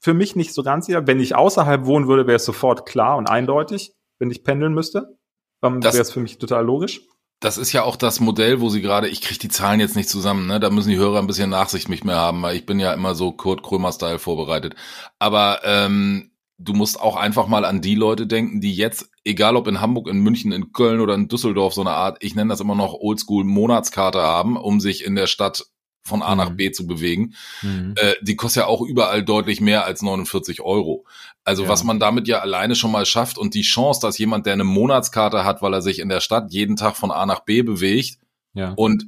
für 0.00 0.14
mich 0.14 0.36
nicht 0.36 0.54
so 0.54 0.62
ganz 0.62 0.86
sicher. 0.86 1.06
Wenn 1.06 1.20
ich 1.20 1.34
außerhalb 1.34 1.84
wohnen 1.86 2.08
würde, 2.08 2.26
wäre 2.26 2.36
es 2.36 2.44
sofort 2.44 2.86
klar 2.86 3.16
und 3.16 3.28
eindeutig. 3.28 3.92
Wenn 4.18 4.30
ich 4.30 4.44
pendeln 4.44 4.74
müsste, 4.74 5.16
dann 5.60 5.82
wäre 5.82 5.98
es 5.98 6.12
für 6.12 6.20
mich 6.20 6.38
total 6.38 6.64
logisch. 6.64 7.00
Das 7.40 7.56
ist 7.56 7.72
ja 7.72 7.84
auch 7.84 7.96
das 7.96 8.20
Modell, 8.20 8.60
wo 8.60 8.68
sie 8.68 8.82
gerade, 8.82 9.08
ich 9.08 9.22
kriege 9.22 9.40
die 9.40 9.48
Zahlen 9.48 9.80
jetzt 9.80 9.96
nicht 9.96 10.10
zusammen, 10.10 10.46
ne? 10.46 10.60
Da 10.60 10.68
müssen 10.68 10.90
die 10.90 10.98
Hörer 10.98 11.18
ein 11.18 11.26
bisschen 11.26 11.48
Nachsicht 11.48 11.88
mich 11.88 12.04
mehr 12.04 12.16
haben, 12.16 12.42
weil 12.42 12.54
ich 12.54 12.66
bin 12.66 12.78
ja 12.78 12.92
immer 12.92 13.14
so 13.14 13.32
Kurt 13.32 13.62
Krömer-Style 13.62 14.18
vorbereitet. 14.18 14.74
Aber 15.18 15.60
ähm, 15.64 16.32
du 16.58 16.74
musst 16.74 17.00
auch 17.00 17.16
einfach 17.16 17.46
mal 17.46 17.64
an 17.64 17.80
die 17.80 17.94
Leute 17.94 18.26
denken, 18.26 18.60
die 18.60 18.74
jetzt, 18.74 19.10
egal 19.24 19.56
ob 19.56 19.68
in 19.68 19.80
Hamburg, 19.80 20.08
in 20.08 20.18
München, 20.18 20.52
in 20.52 20.72
Köln 20.72 21.00
oder 21.00 21.14
in 21.14 21.28
Düsseldorf, 21.28 21.72
so 21.72 21.80
eine 21.80 21.92
Art, 21.92 22.18
ich 22.20 22.34
nenne 22.34 22.50
das 22.50 22.60
immer 22.60 22.74
noch 22.74 22.92
Oldschool-Monatskarte 22.92 24.20
haben, 24.20 24.58
um 24.58 24.78
sich 24.78 25.04
in 25.04 25.14
der 25.14 25.26
Stadt 25.26 25.64
von 26.02 26.22
A 26.22 26.34
nach 26.34 26.50
mhm. 26.50 26.56
B 26.56 26.70
zu 26.70 26.86
bewegen. 26.86 27.34
Mhm. 27.62 27.94
Äh, 27.96 28.14
die 28.22 28.36
kostet 28.36 28.62
ja 28.62 28.66
auch 28.66 28.82
überall 28.82 29.22
deutlich 29.22 29.60
mehr 29.60 29.84
als 29.84 30.02
49 30.02 30.60
Euro. 30.60 31.04
Also 31.44 31.64
ja. 31.64 31.68
was 31.68 31.84
man 31.84 31.98
damit 31.98 32.28
ja 32.28 32.40
alleine 32.40 32.74
schon 32.74 32.92
mal 32.92 33.06
schafft 33.06 33.38
und 33.38 33.54
die 33.54 33.62
Chance, 33.62 34.00
dass 34.00 34.18
jemand, 34.18 34.46
der 34.46 34.54
eine 34.54 34.64
Monatskarte 34.64 35.44
hat, 35.44 35.62
weil 35.62 35.74
er 35.74 35.82
sich 35.82 35.98
in 35.98 36.08
der 36.08 36.20
Stadt 36.20 36.52
jeden 36.52 36.76
Tag 36.76 36.96
von 36.96 37.10
A 37.10 37.26
nach 37.26 37.40
B 37.40 37.62
bewegt 37.62 38.18
ja. 38.54 38.72
und 38.76 39.04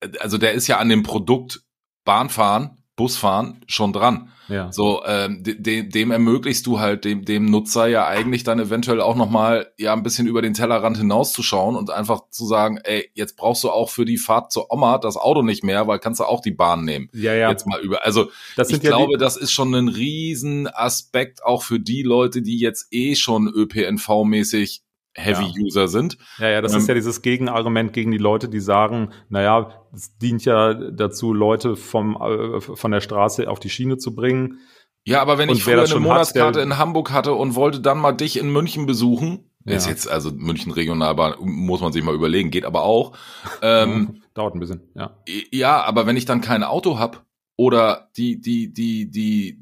äh, 0.00 0.08
also 0.20 0.38
der 0.38 0.52
ist 0.52 0.66
ja 0.66 0.78
an 0.78 0.88
dem 0.88 1.02
Produkt 1.02 1.62
Bahnfahren, 2.04 2.82
Busfahren 2.96 3.60
schon 3.66 3.92
dran. 3.92 4.32
Ja. 4.48 4.72
So, 4.72 5.02
ähm, 5.04 5.42
de 5.42 5.82
dem 5.82 6.10
ermöglichst 6.10 6.66
du 6.66 6.78
halt 6.78 7.04
dem, 7.04 7.24
dem 7.24 7.46
Nutzer 7.46 7.86
ja 7.88 8.06
eigentlich 8.06 8.44
dann 8.44 8.58
eventuell 8.58 9.00
auch 9.00 9.16
nochmal 9.16 9.72
ja 9.76 9.92
ein 9.92 10.02
bisschen 10.02 10.26
über 10.26 10.40
den 10.40 10.54
Tellerrand 10.54 10.96
hinauszuschauen 10.96 11.76
und 11.76 11.90
einfach 11.90 12.30
zu 12.30 12.46
sagen, 12.46 12.78
ey, 12.82 13.10
jetzt 13.14 13.36
brauchst 13.36 13.64
du 13.64 13.70
auch 13.70 13.90
für 13.90 14.04
die 14.04 14.18
Fahrt 14.18 14.52
zur 14.52 14.72
Oma 14.72 14.98
das 14.98 15.16
Auto 15.16 15.42
nicht 15.42 15.64
mehr, 15.64 15.86
weil 15.88 15.98
kannst 15.98 16.20
du 16.20 16.24
auch 16.24 16.40
die 16.40 16.52
Bahn 16.52 16.84
nehmen. 16.84 17.10
Ja, 17.12 17.34
ja. 17.34 17.50
Jetzt 17.50 17.66
mal 17.66 17.80
über. 17.80 18.04
Also 18.04 18.30
ich 18.56 18.70
ja 18.70 18.78
glaube, 18.78 19.18
das 19.18 19.36
ist 19.36 19.52
schon 19.52 19.74
ein 19.74 19.88
Riesenaspekt 19.88 21.44
auch 21.44 21.62
für 21.62 21.80
die 21.80 22.02
Leute, 22.02 22.40
die 22.40 22.58
jetzt 22.58 22.86
eh 22.92 23.14
schon 23.14 23.48
ÖPNV-mäßig 23.48 24.85
Heavy-User 25.16 25.82
ja. 25.82 25.86
sind. 25.88 26.18
Ja, 26.38 26.48
ja, 26.48 26.60
das 26.60 26.72
ähm, 26.72 26.78
ist 26.78 26.88
ja 26.88 26.94
dieses 26.94 27.22
Gegenargument 27.22 27.92
gegen 27.92 28.10
die 28.10 28.18
Leute, 28.18 28.48
die 28.48 28.60
sagen, 28.60 29.10
naja, 29.28 29.86
es 29.92 30.16
dient 30.18 30.44
ja 30.44 30.74
dazu, 30.74 31.32
Leute 31.32 31.76
vom, 31.76 32.16
äh, 32.16 32.60
von 32.60 32.90
der 32.90 33.00
Straße 33.00 33.48
auf 33.48 33.58
die 33.58 33.70
Schiene 33.70 33.98
zu 33.98 34.14
bringen. 34.14 34.60
Ja, 35.04 35.22
aber 35.22 35.38
wenn 35.38 35.48
und 35.48 35.56
ich 35.56 35.64
früher 35.64 35.84
eine 35.84 36.00
Monatskarte 36.00 36.60
hat, 36.60 36.66
in 36.66 36.78
Hamburg 36.78 37.12
hatte 37.12 37.32
und 37.32 37.54
wollte 37.54 37.80
dann 37.80 37.98
mal 37.98 38.12
dich 38.12 38.38
in 38.38 38.52
München 38.52 38.86
besuchen, 38.86 39.50
ja. 39.64 39.76
ist 39.76 39.86
jetzt, 39.86 40.08
also 40.08 40.32
München 40.32 40.72
Regionalbahn, 40.72 41.34
muss 41.40 41.80
man 41.80 41.92
sich 41.92 42.02
mal 42.02 42.14
überlegen, 42.14 42.50
geht 42.50 42.64
aber 42.64 42.82
auch. 42.82 43.16
Ähm, 43.62 44.22
Dauert 44.34 44.54
ein 44.54 44.60
bisschen, 44.60 44.82
ja. 44.94 45.16
Ja, 45.52 45.82
aber 45.82 46.06
wenn 46.06 46.16
ich 46.16 46.24
dann 46.24 46.40
kein 46.40 46.64
Auto 46.64 46.98
hab 46.98 47.24
oder 47.56 48.10
die, 48.16 48.40
die, 48.40 48.72
die, 48.72 49.10
die, 49.10 49.60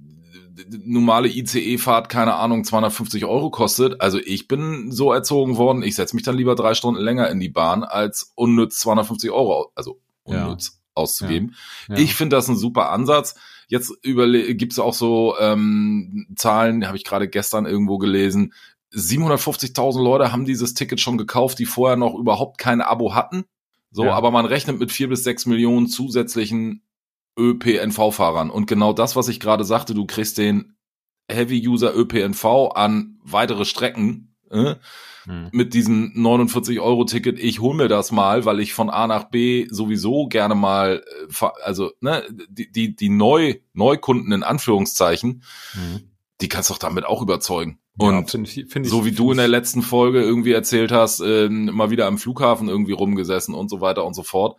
normale 0.85 1.29
ICE-Fahrt, 1.29 2.09
keine 2.09 2.35
Ahnung, 2.35 2.65
250 2.65 3.25
Euro 3.25 3.51
kostet. 3.51 4.01
Also 4.01 4.19
ich 4.19 4.49
bin 4.49 4.91
so 4.93 5.13
erzogen 5.13 5.57
worden, 5.57 5.83
ich 5.83 5.95
setze 5.95 6.15
mich 6.15 6.25
dann 6.25 6.37
lieber 6.37 6.55
drei 6.55 6.75
Stunden 6.75 7.01
länger 7.01 7.29
in 7.31 7.41
die 7.41 7.49
Bahn, 7.49 7.83
als 7.85 8.33
unnütz 8.35 8.79
250 8.81 9.31
Euro, 9.31 9.73
also 9.75 10.01
unnütz 10.23 10.67
ja. 10.67 10.81
auszugeben. 10.95 11.55
Ja. 11.89 11.97
Ja. 11.97 12.03
Ich 12.03 12.15
finde 12.15 12.37
das 12.37 12.49
ein 12.49 12.57
super 12.57 12.91
Ansatz. 12.91 13.35
Jetzt 13.69 14.03
gibt 14.03 14.73
es 14.73 14.79
auch 14.79 14.95
so 14.95 15.37
ähm, 15.41 16.27
Zahlen, 16.37 16.87
habe 16.87 16.97
ich 16.97 17.05
gerade 17.05 17.29
gestern 17.29 17.67
irgendwo 17.67 17.99
gelesen. 17.99 18.53
750.000 18.93 20.03
Leute 20.03 20.33
haben 20.33 20.45
dieses 20.45 20.75
Ticket 20.75 21.01
schon 21.01 21.19
gekauft, 21.19 21.59
die 21.59 21.67
vorher 21.67 21.97
noch 21.97 22.15
überhaupt 22.15 22.59
kein 22.59 22.81
Abo 22.81 23.15
hatten. 23.15 23.45
So, 23.91 24.11
aber 24.11 24.33
man 24.33 24.45
rechnet 24.45 24.81
mit 24.81 24.91
vier 24.91 25.09
bis 25.09 25.23
sechs 25.23 25.47
Millionen 25.47 25.87
zusätzlichen 25.87 26.83
ÖPNV-Fahrern. 27.39 28.51
Und 28.51 28.67
genau 28.67 28.93
das, 28.93 29.17
was 29.17 29.29
ich 29.29 29.41
gerade 29.41 29.65
sagte, 29.65 29.95
du 29.95 30.07
kriegst 30.07 30.39
den 30.39 30.77
Heavy-User 31.29 31.95
ÖPNV 31.95 32.73
an 32.75 33.19
weitere 33.25 33.65
Strecken 33.65 34.35
äh, 34.51 34.75
hm. 35.25 35.49
mit 35.53 35.75
diesem 35.75 36.13
49-Euro-Ticket. 36.17 37.39
Ich 37.39 37.61
hol 37.61 37.75
mir 37.75 37.89
das 37.89 38.13
mal, 38.13 38.45
weil 38.45 38.61
ich 38.61 38.75
von 38.75 38.91
A 38.91 39.07
nach 39.07 39.25
B 39.25 39.67
sowieso 39.71 40.27
gerne 40.27 40.55
mal, 40.55 41.03
äh, 41.29 41.47
also 41.63 41.93
ne, 42.01 42.23
die, 42.49 42.71
die, 42.71 42.95
die 42.95 43.09
Neu 43.09 43.55
Neukunden 43.73 44.33
in 44.33 44.43
Anführungszeichen, 44.43 45.43
hm. 45.73 46.01
die 46.41 46.49
kannst 46.49 46.71
du 46.71 46.75
doch 46.75 46.79
damit 46.79 47.05
auch 47.05 47.23
überzeugen. 47.23 47.79
Und 47.97 48.15
ja, 48.15 48.27
find 48.27 48.49
ich, 48.49 48.67
find 48.73 48.87
so 48.87 49.05
wie 49.05 49.13
du 49.13 49.31
in 49.31 49.37
der 49.37 49.49
letzten 49.49 49.83
Folge 49.83 50.21
irgendwie 50.21 50.53
erzählt 50.53 50.91
hast, 50.91 51.21
äh, 51.21 51.49
mal 51.49 51.91
wieder 51.91 52.07
am 52.07 52.19
Flughafen 52.19 52.69
irgendwie 52.69 52.93
rumgesessen 52.93 53.55
und 53.55 53.69
so 53.69 53.81
weiter 53.81 54.05
und 54.05 54.15
so 54.15 54.25
fort. 54.25 54.59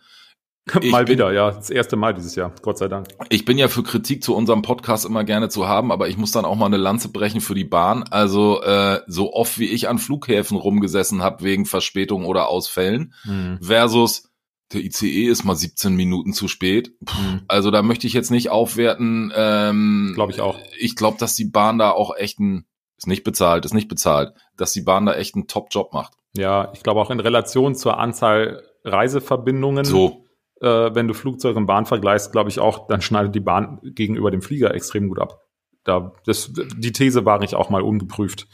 mal 0.90 1.04
bin, 1.04 1.14
wieder, 1.14 1.32
ja. 1.32 1.50
Das 1.50 1.70
erste 1.70 1.96
Mal 1.96 2.14
dieses 2.14 2.34
Jahr, 2.34 2.52
Gott 2.62 2.78
sei 2.78 2.88
Dank. 2.88 3.08
Ich 3.28 3.44
bin 3.44 3.58
ja 3.58 3.68
für 3.68 3.82
Kritik 3.82 4.22
zu 4.22 4.34
unserem 4.34 4.62
Podcast 4.62 5.04
immer 5.04 5.24
gerne 5.24 5.48
zu 5.48 5.68
haben, 5.68 5.92
aber 5.92 6.08
ich 6.08 6.16
muss 6.16 6.32
dann 6.32 6.44
auch 6.44 6.56
mal 6.56 6.66
eine 6.66 6.76
Lanze 6.76 7.08
brechen 7.08 7.40
für 7.40 7.54
die 7.54 7.64
Bahn. 7.64 8.02
Also 8.04 8.62
äh, 8.62 9.00
so 9.06 9.32
oft 9.32 9.58
wie 9.58 9.66
ich 9.66 9.88
an 9.88 9.98
Flughäfen 9.98 10.56
rumgesessen 10.56 11.22
habe 11.22 11.44
wegen 11.44 11.66
Verspätung 11.66 12.24
oder 12.24 12.48
Ausfällen 12.48 13.14
mhm. 13.24 13.58
versus 13.62 14.30
der 14.72 14.82
ICE 14.82 15.26
ist 15.26 15.44
mal 15.44 15.54
17 15.54 15.94
Minuten 15.94 16.32
zu 16.32 16.48
spät. 16.48 16.92
Puh, 17.04 17.20
mhm. 17.20 17.42
Also 17.46 17.70
da 17.70 17.82
möchte 17.82 18.08
ich 18.08 18.12
jetzt 18.14 18.30
nicht 18.30 18.50
aufwerten. 18.50 19.32
Ähm, 19.34 20.12
glaube 20.14 20.32
ich 20.32 20.40
auch. 20.40 20.58
Ich 20.78 20.96
glaube, 20.96 21.18
dass 21.18 21.36
die 21.36 21.44
Bahn 21.44 21.78
da 21.78 21.92
auch 21.92 22.16
echt 22.16 22.40
ein 22.40 22.66
ist 22.98 23.06
nicht 23.06 23.24
bezahlt, 23.24 23.64
ist 23.64 23.74
nicht 23.74 23.88
bezahlt, 23.88 24.32
dass 24.56 24.72
die 24.72 24.80
Bahn 24.80 25.04
da 25.04 25.14
echt 25.14 25.34
einen 25.34 25.46
Top-Job 25.46 25.92
macht. 25.92 26.14
Ja, 26.34 26.72
ich 26.72 26.82
glaube 26.82 27.00
auch 27.00 27.10
in 27.10 27.20
Relation 27.20 27.74
zur 27.74 27.98
Anzahl 27.98 28.62
Reiseverbindungen. 28.84 29.84
So. 29.84 30.25
Äh, 30.60 30.94
wenn 30.94 31.08
du 31.08 31.14
Flugzeug 31.14 31.56
und 31.56 31.66
Bahn 31.66 31.86
vergleichst, 31.86 32.32
glaube 32.32 32.50
ich 32.50 32.58
auch, 32.58 32.88
dann 32.88 33.02
schneidet 33.02 33.34
die 33.34 33.40
Bahn 33.40 33.78
gegenüber 33.82 34.30
dem 34.30 34.42
Flieger 34.42 34.74
extrem 34.74 35.08
gut 35.08 35.18
ab. 35.18 35.42
Da, 35.84 36.12
das, 36.24 36.52
die 36.52 36.92
These 36.92 37.24
war 37.24 37.40
ich 37.42 37.54
auch 37.54 37.70
mal 37.70 37.80
ungeprüft. 37.82 38.46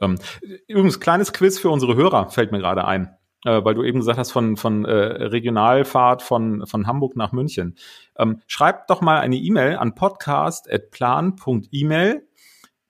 Ähm, 0.00 0.18
übrigens, 0.66 0.98
kleines 1.00 1.32
Quiz 1.32 1.58
für 1.58 1.70
unsere 1.70 1.94
Hörer 1.94 2.28
fällt 2.30 2.52
mir 2.52 2.58
gerade 2.58 2.86
ein, 2.86 3.14
äh, 3.44 3.62
weil 3.64 3.74
du 3.74 3.82
eben 3.82 3.98
gesagt 3.98 4.18
hast 4.18 4.32
von, 4.32 4.56
von 4.56 4.86
äh, 4.86 4.92
Regionalfahrt 4.92 6.22
von, 6.22 6.66
von 6.66 6.86
Hamburg 6.86 7.16
nach 7.16 7.32
München. 7.32 7.76
Ähm, 8.16 8.40
schreibt 8.46 8.88
doch 8.90 9.00
mal 9.02 9.18
eine 9.18 9.36
E-Mail 9.36 9.76
an 9.76 9.94
podcast.plan.email 9.94 12.26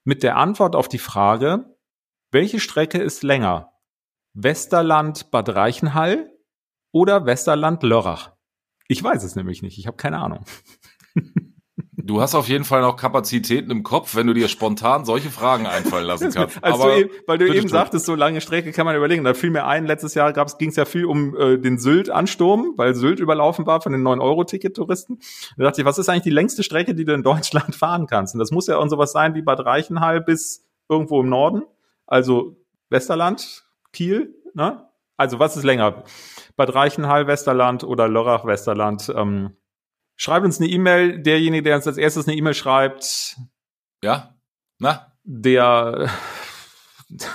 mit 0.04 0.22
der 0.22 0.36
Antwort 0.36 0.76
auf 0.76 0.86
die 0.88 0.98
Frage, 0.98 1.74
welche 2.30 2.60
Strecke 2.60 2.98
ist 2.98 3.24
länger? 3.24 3.72
Westerland 4.34 5.32
Bad 5.32 5.48
Reichenhall 5.48 6.30
oder 6.92 7.26
Westerland 7.26 7.82
Lörrach? 7.82 8.30
Ich 8.90 9.04
weiß 9.04 9.22
es 9.22 9.36
nämlich 9.36 9.62
nicht, 9.62 9.78
ich 9.78 9.86
habe 9.86 9.96
keine 9.96 10.18
Ahnung. 10.18 10.44
Du 12.02 12.20
hast 12.20 12.34
auf 12.34 12.48
jeden 12.48 12.64
Fall 12.64 12.80
noch 12.80 12.96
Kapazitäten 12.96 13.70
im 13.70 13.82
Kopf, 13.82 14.16
wenn 14.16 14.26
du 14.26 14.32
dir 14.32 14.48
spontan 14.48 15.04
solche 15.04 15.30
Fragen 15.30 15.66
einfallen 15.66 16.06
lassen 16.06 16.30
kannst. 16.34 16.62
also 16.64 16.82
Aber 16.82 16.96
eben, 16.96 17.10
weil 17.26 17.38
du 17.38 17.46
eben 17.46 17.68
sagtest, 17.68 18.06
so 18.06 18.14
lange 18.14 18.40
Strecke 18.40 18.72
kann 18.72 18.86
man 18.86 18.96
überlegen. 18.96 19.22
Da 19.22 19.34
fiel 19.34 19.50
mir 19.50 19.66
ein, 19.66 19.86
letztes 19.86 20.14
Jahr 20.14 20.32
ging 20.32 20.70
es 20.70 20.76
ja 20.76 20.86
viel 20.86 21.04
um 21.04 21.36
äh, 21.36 21.58
den 21.58 21.78
Sylt-Ansturm, 21.78 22.72
weil 22.76 22.94
Sylt 22.94 23.20
überlaufen 23.20 23.66
war 23.66 23.80
von 23.80 23.92
den 23.92 24.02
9-Euro-Ticket-Touristen. 24.02 25.20
Da 25.56 25.64
dachte 25.64 25.82
ich, 25.82 25.84
was 25.84 25.98
ist 25.98 26.08
eigentlich 26.08 26.24
die 26.24 26.30
längste 26.30 26.62
Strecke, 26.62 26.94
die 26.94 27.04
du 27.04 27.12
in 27.12 27.22
Deutschland 27.22 27.74
fahren 27.76 28.06
kannst? 28.06 28.34
Und 28.34 28.40
das 28.40 28.50
muss 28.50 28.66
ja 28.66 28.78
auch 28.78 28.88
sowas 28.88 29.12
sein 29.12 29.34
wie 29.34 29.42
Bad 29.42 29.60
Reichenhall 29.64 30.20
bis 30.20 30.66
irgendwo 30.88 31.20
im 31.20 31.28
Norden. 31.28 31.62
Also 32.06 32.56
Westerland, 32.88 33.64
Kiel, 33.92 34.34
ne? 34.54 34.89
Also 35.20 35.38
was 35.38 35.54
ist 35.54 35.64
länger? 35.64 36.04
Bad 36.56 36.74
Reichenhall, 36.74 37.26
Westerland 37.26 37.84
oder 37.84 38.08
Lörrach, 38.08 38.46
Westerland? 38.46 39.12
Ähm, 39.14 39.54
Schreibt 40.16 40.46
uns 40.46 40.60
eine 40.60 40.68
E-Mail. 40.68 41.22
Derjenige, 41.22 41.62
der 41.62 41.76
uns 41.76 41.86
als 41.86 41.98
erstes 41.98 42.26
eine 42.26 42.36
E-Mail 42.36 42.54
schreibt. 42.54 43.36
Ja? 44.02 44.34
Na? 44.78 45.12
Der 45.24 46.10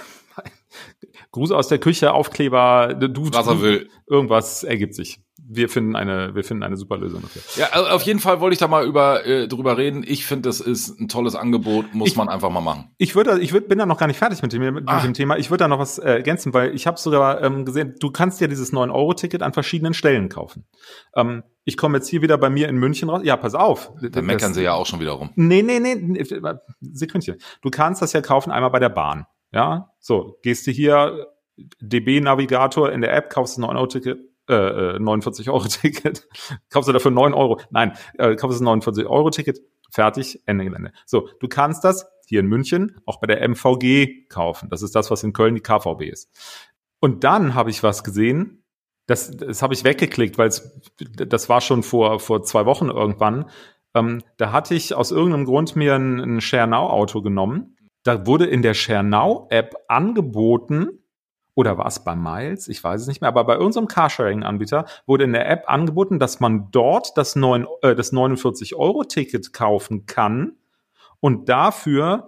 Gruß 1.32 1.52
aus 1.52 1.68
der 1.68 1.78
Küche, 1.78 2.14
Aufkleber, 2.14 2.96
du, 2.96 3.32
was 3.32 3.48
er 3.48 3.62
will. 3.62 3.90
Irgendwas 4.08 4.64
ergibt 4.64 4.96
sich 4.96 5.25
wir 5.48 5.70
finden 5.70 5.96
eine, 5.96 6.34
wir 6.34 6.44
finden 6.44 6.64
eine 6.64 6.76
super 6.76 6.98
Lösung 6.98 7.22
dafür. 7.22 7.42
Ja, 7.56 7.94
auf 7.94 8.02
jeden 8.02 8.20
Fall 8.20 8.40
wollte 8.40 8.54
ich 8.54 8.60
da 8.60 8.68
mal 8.68 8.86
über 8.86 9.26
äh, 9.26 9.48
drüber 9.48 9.78
reden. 9.78 10.04
Ich 10.06 10.26
finde, 10.26 10.50
das 10.50 10.60
ist 10.60 11.00
ein 11.00 11.08
tolles 11.08 11.36
Angebot, 11.36 11.94
muss 11.94 12.10
ich, 12.10 12.16
man 12.16 12.30
einfach 12.30 12.50
mal 12.50 12.62
machen. 12.62 12.92
Ich 12.98 13.16
würde, 13.16 13.40
ich 13.40 13.54
würd, 13.54 13.68
bin 13.68 13.78
da 13.78 13.86
noch 13.86 13.98
gar 13.98 14.08
nicht 14.08 14.18
fertig 14.18 14.42
mit 14.42 14.54
dem, 14.54 14.74
mit 14.74 14.84
ah. 14.88 15.02
dem 15.02 15.14
Thema. 15.14 15.38
Ich 15.38 15.52
würde 15.52 15.64
da 15.64 15.68
noch 15.68 15.80
was 15.80 16.00
äh, 16.00 16.10
ergänzen, 16.10 16.54
weil 16.54 16.74
ich 16.74 16.88
habe 16.88 16.98
sogar 16.98 17.44
ähm, 17.44 17.66
gesehen, 17.66 17.96
du 18.00 18.12
kannst 18.12 18.42
ja 18.42 18.48
dieses 18.48 18.74
9-Euro-Ticket 18.74 19.44
an 19.44 19.54
verschiedenen 19.54 19.94
Stellen 19.94 20.30
kaufen. 20.30 20.66
Ähm, 21.16 21.44
ich 21.64 21.78
komme 21.78 21.98
jetzt 21.98 22.08
hier 22.08 22.22
wieder 22.22 22.38
bei 22.38 22.50
mir 22.50 22.68
in 22.68 22.78
München 22.78 23.10
raus. 23.10 23.22
Ja, 23.24 23.38
pass 23.38 23.54
auf. 23.54 23.92
Da 24.02 24.22
meckern 24.22 24.54
sie 24.54 24.64
ja 24.64 24.74
auch 24.74 24.86
schon 24.86 25.00
wieder 25.00 25.12
rum. 25.12 25.32
Nee, 25.36 25.62
nee, 25.62 25.80
nee, 25.80 26.24
Sekündchen. 26.82 27.38
Du 27.62 27.70
kannst 27.70 28.02
das 28.02 28.14
ja 28.14 28.22
kaufen 28.22 28.52
einmal 28.52 28.72
bei 28.72 28.80
der 28.80 28.90
Bahn. 28.90 29.26
Ja, 29.52 29.92
so, 30.00 30.38
gehst 30.42 30.68
du 30.68 30.72
hier 30.72 31.28
DB-Navigator 31.80 32.92
in 32.92 33.02
der 33.02 33.16
App, 33.16 33.30
kaufst 33.30 33.58
ein 33.58 33.64
9-Euro-Ticket, 33.64 34.20
äh, 34.50 35.00
49 35.00 35.48
äh, 35.48 35.50
Euro 35.50 35.68
Ticket, 35.68 36.28
kaufst 36.70 36.88
du 36.88 36.94
dafür 36.94 37.12
9 37.12 37.34
Euro, 37.34 37.60
nein, 37.72 37.94
äh, 38.18 38.36
kaufst 38.36 38.60
du 38.60 38.64
ein 38.64 38.66
49 38.66 39.06
Euro 39.08 39.30
Ticket, 39.30 39.60
fertig, 39.92 40.42
Ende 40.46 40.66
Gelände. 40.66 40.92
So, 41.06 41.30
du 41.40 41.48
kannst 41.48 41.84
das 41.84 42.08
hier 42.28 42.40
in 42.42 42.48
München 42.48 43.00
auch 43.06 43.20
bei 43.20 43.28
der 43.28 43.42
MVG 43.48 44.28
kaufen. 44.30 44.70
Das 44.70 44.82
ist 44.82 44.96
das, 44.96 45.12
was 45.12 45.24
in 45.24 45.34
Köln 45.34 45.56
die 45.56 45.62
KVB 45.62 46.04
ist. 46.04 46.30
Und 47.00 47.24
dann 47.24 47.54
habe 47.54 47.70
ich 47.70 47.84
was 47.84 48.04
gesehen, 48.04 48.64
das, 49.08 49.38
das 49.38 49.62
habe 49.62 49.74
ich 49.74 49.84
weggeklickt, 49.84 50.38
weil 50.38 50.50
das 50.98 51.50
war 51.50 51.62
schon 51.62 51.84
vor, 51.84 52.20
vor 52.20 52.42
zwei 52.44 52.66
Wochen 52.66 52.90
irgendwann. 52.90 53.50
Ähm, 53.94 54.24
da 54.38 54.52
hatte 54.52 54.74
ich 54.74 54.96
aus 54.96 55.12
irgendeinem 55.12 55.46
Grund 55.46 55.76
mir 55.76 55.96
ein, 55.96 56.20
ein 56.20 56.42
ShareNow-Auto 56.42 57.22
genommen. 57.22 57.78
Da 58.04 58.26
wurde 58.26 58.46
in 58.46 58.62
der 58.62 58.74
ShareNow-App 58.74 59.76
angeboten, 59.88 61.05
oder 61.56 61.78
war 61.78 61.88
es 61.88 62.04
bei 62.04 62.16
Miles? 62.16 62.68
Ich 62.68 62.84
weiß 62.84 63.02
es 63.02 63.08
nicht 63.08 63.22
mehr. 63.22 63.30
Aber 63.30 63.46
bei 63.46 63.58
unserem 63.58 63.88
Carsharing-Anbieter 63.88 64.86
wurde 65.08 65.24
in 65.24 65.34
der 65.34 65.50
App 65.50 65.64
angeboten, 65.68 66.20
dass 66.20 66.40
man 66.42 66.70
dort 66.72 67.18
das, 67.18 67.36
9, 67.36 67.66
äh, 67.82 67.96
das 67.96 68.14
49-Euro-Ticket 68.14 69.54
kaufen 69.54 70.06
kann 70.06 70.58
und 71.22 71.50
dafür 71.50 72.28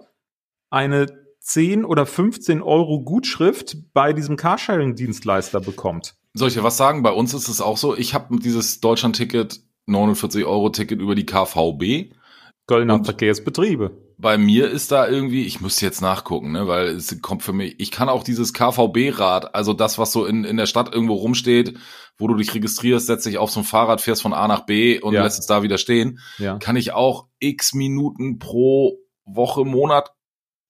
eine 0.70 1.06
10 1.40 1.84
oder 1.84 2.06
15 2.06 2.62
Euro 2.62 3.00
Gutschrift 3.00 3.92
bei 3.92 4.12
diesem 4.12 4.36
Carsharing-Dienstleister 4.36 5.60
bekommt. 5.60 6.16
Soll 6.34 6.48
ich 6.48 6.54
dir 6.54 6.64
was 6.64 6.76
sagen? 6.76 7.02
Bei 7.02 7.12
uns 7.12 7.34
ist 7.34 7.48
es 7.48 7.60
auch 7.60 7.76
so. 7.76 7.96
Ich 7.96 8.14
habe 8.14 8.38
dieses 8.38 8.80
Deutschland-Ticket, 8.80 9.60
49 9.86 10.44
Euro 10.44 10.70
Ticket 10.70 11.00
über 11.00 11.14
die 11.14 11.26
KVB. 11.26 12.14
Kölner 12.66 13.02
Verkehrsbetriebe 13.02 14.07
bei 14.20 14.36
mir 14.36 14.68
ist 14.68 14.90
da 14.90 15.06
irgendwie, 15.06 15.46
ich 15.46 15.60
müsste 15.60 15.86
jetzt 15.86 16.02
nachgucken, 16.02 16.50
ne, 16.50 16.66
weil 16.66 16.88
es 16.88 17.22
kommt 17.22 17.44
für 17.44 17.52
mich, 17.52 17.76
ich 17.78 17.92
kann 17.92 18.08
auch 18.08 18.24
dieses 18.24 18.52
KVB-Rad, 18.52 19.54
also 19.54 19.72
das, 19.72 19.96
was 19.96 20.10
so 20.10 20.26
in, 20.26 20.44
in 20.44 20.56
der 20.56 20.66
Stadt 20.66 20.92
irgendwo 20.92 21.14
rumsteht, 21.14 21.78
wo 22.18 22.26
du 22.26 22.34
dich 22.34 22.52
registrierst, 22.52 23.06
setzt 23.06 23.26
dich 23.26 23.38
auf 23.38 23.52
so 23.52 23.60
ein 23.60 23.64
Fahrrad, 23.64 24.00
fährst 24.00 24.22
von 24.22 24.34
A 24.34 24.48
nach 24.48 24.66
B 24.66 25.00
und 25.00 25.14
ja. 25.14 25.22
lässt 25.22 25.38
es 25.38 25.46
da 25.46 25.62
wieder 25.62 25.78
stehen, 25.78 26.18
ja. 26.38 26.58
kann 26.58 26.74
ich 26.74 26.92
auch 26.92 27.28
x 27.38 27.74
Minuten 27.74 28.40
pro 28.40 28.98
Woche, 29.24 29.64
Monat 29.64 30.10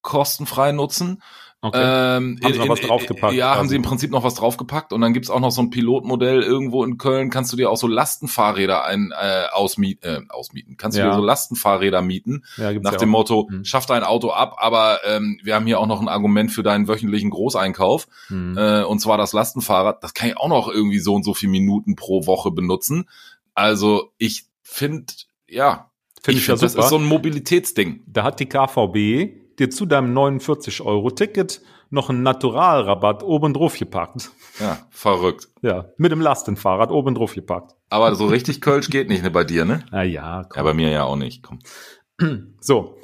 kostenfrei 0.01 0.71
nutzen. 0.71 1.21
Okay. 1.61 1.77
Ähm, 1.81 2.39
haben 2.41 2.53
sie 2.53 2.59
noch 2.59 2.69
was 2.69 2.79
draufgepackt? 2.79 3.33
Ja, 3.33 3.47
quasi. 3.47 3.57
haben 3.57 3.69
sie 3.69 3.75
im 3.75 3.81
Prinzip 3.81 4.11
noch 4.11 4.23
was 4.23 4.35
draufgepackt 4.35 4.93
und 4.93 5.01
dann 5.01 5.11
gibt's 5.11 5.29
auch 5.29 5.41
noch 5.41 5.51
so 5.51 5.61
ein 5.61 5.71
Pilotmodell 5.71 6.41
irgendwo 6.41 6.85
in 6.85 6.97
Köln, 6.97 7.29
kannst 7.29 7.51
du 7.51 7.57
dir 7.57 7.69
auch 7.69 7.75
so 7.75 7.87
Lastenfahrräder 7.87 8.85
ein, 8.85 9.11
äh, 9.11 9.43
ausmiet, 9.51 10.01
äh, 10.05 10.21
ausmieten. 10.29 10.77
Kannst 10.77 10.97
du 10.97 11.01
ja. 11.01 11.09
dir 11.09 11.15
so 11.15 11.21
Lastenfahrräder 11.21 12.01
mieten, 12.01 12.45
ja, 12.55 12.71
nach 12.71 12.95
dem 12.95 13.09
auch. 13.09 13.19
Motto, 13.19 13.47
mhm. 13.49 13.65
schaff 13.65 13.85
dein 13.85 14.03
Auto 14.03 14.29
ab, 14.29 14.55
aber 14.59 14.99
ähm, 15.05 15.39
wir 15.43 15.55
haben 15.55 15.65
hier 15.65 15.81
auch 15.81 15.87
noch 15.87 15.99
ein 15.99 16.07
Argument 16.07 16.49
für 16.49 16.63
deinen 16.63 16.87
wöchentlichen 16.87 17.29
Großeinkauf 17.29 18.07
mhm. 18.29 18.57
äh, 18.57 18.83
und 18.83 18.99
zwar 18.99 19.17
das 19.17 19.33
Lastenfahrrad, 19.33 20.01
das 20.01 20.13
kann 20.13 20.29
ich 20.29 20.37
auch 20.37 20.47
noch 20.47 20.69
irgendwie 20.69 20.99
so 20.99 21.13
und 21.13 21.23
so 21.23 21.33
viele 21.33 21.51
Minuten 21.51 21.97
pro 21.97 22.25
Woche 22.25 22.51
benutzen. 22.51 23.09
Also 23.53 24.13
ich 24.17 24.45
finde, 24.61 25.11
ja, 25.49 25.91
find 26.23 26.37
ich, 26.37 26.43
ich 26.43 26.45
finde, 26.45 26.61
das 26.61 26.75
ist 26.75 26.87
so 26.87 26.95
ein 26.95 27.03
Mobilitätsding. 27.03 28.01
Da 28.07 28.23
hat 28.23 28.39
die 28.39 28.45
KVB 28.45 29.48
dir 29.59 29.69
zu 29.69 29.85
deinem 29.85 30.17
49-Euro-Ticket 30.17 31.61
noch 31.89 32.09
einen 32.09 32.23
Naturalrabatt 32.23 33.23
oben 33.23 33.53
drauf 33.53 33.77
gepackt. 33.77 34.31
Ja, 34.59 34.79
verrückt. 34.91 35.47
Ja, 35.61 35.85
mit 35.97 36.11
dem 36.11 36.21
Lastenfahrrad 36.21 36.91
oben 36.91 37.15
drauf 37.15 37.33
gepackt. 37.33 37.75
Aber 37.89 38.13
so 38.15 38.27
richtig 38.27 38.61
Kölsch 38.61 38.89
geht 38.89 39.09
nicht 39.09 39.23
ne, 39.23 39.31
bei 39.31 39.43
dir, 39.43 39.65
ne? 39.65 39.83
Na 39.91 40.03
ja, 40.03 40.43
komm. 40.47 40.59
Ja, 40.59 40.63
bei 40.63 40.73
mir 40.73 40.89
ja 40.89 41.03
auch 41.03 41.15
nicht, 41.15 41.43
komm. 41.43 41.59
So. 42.59 42.97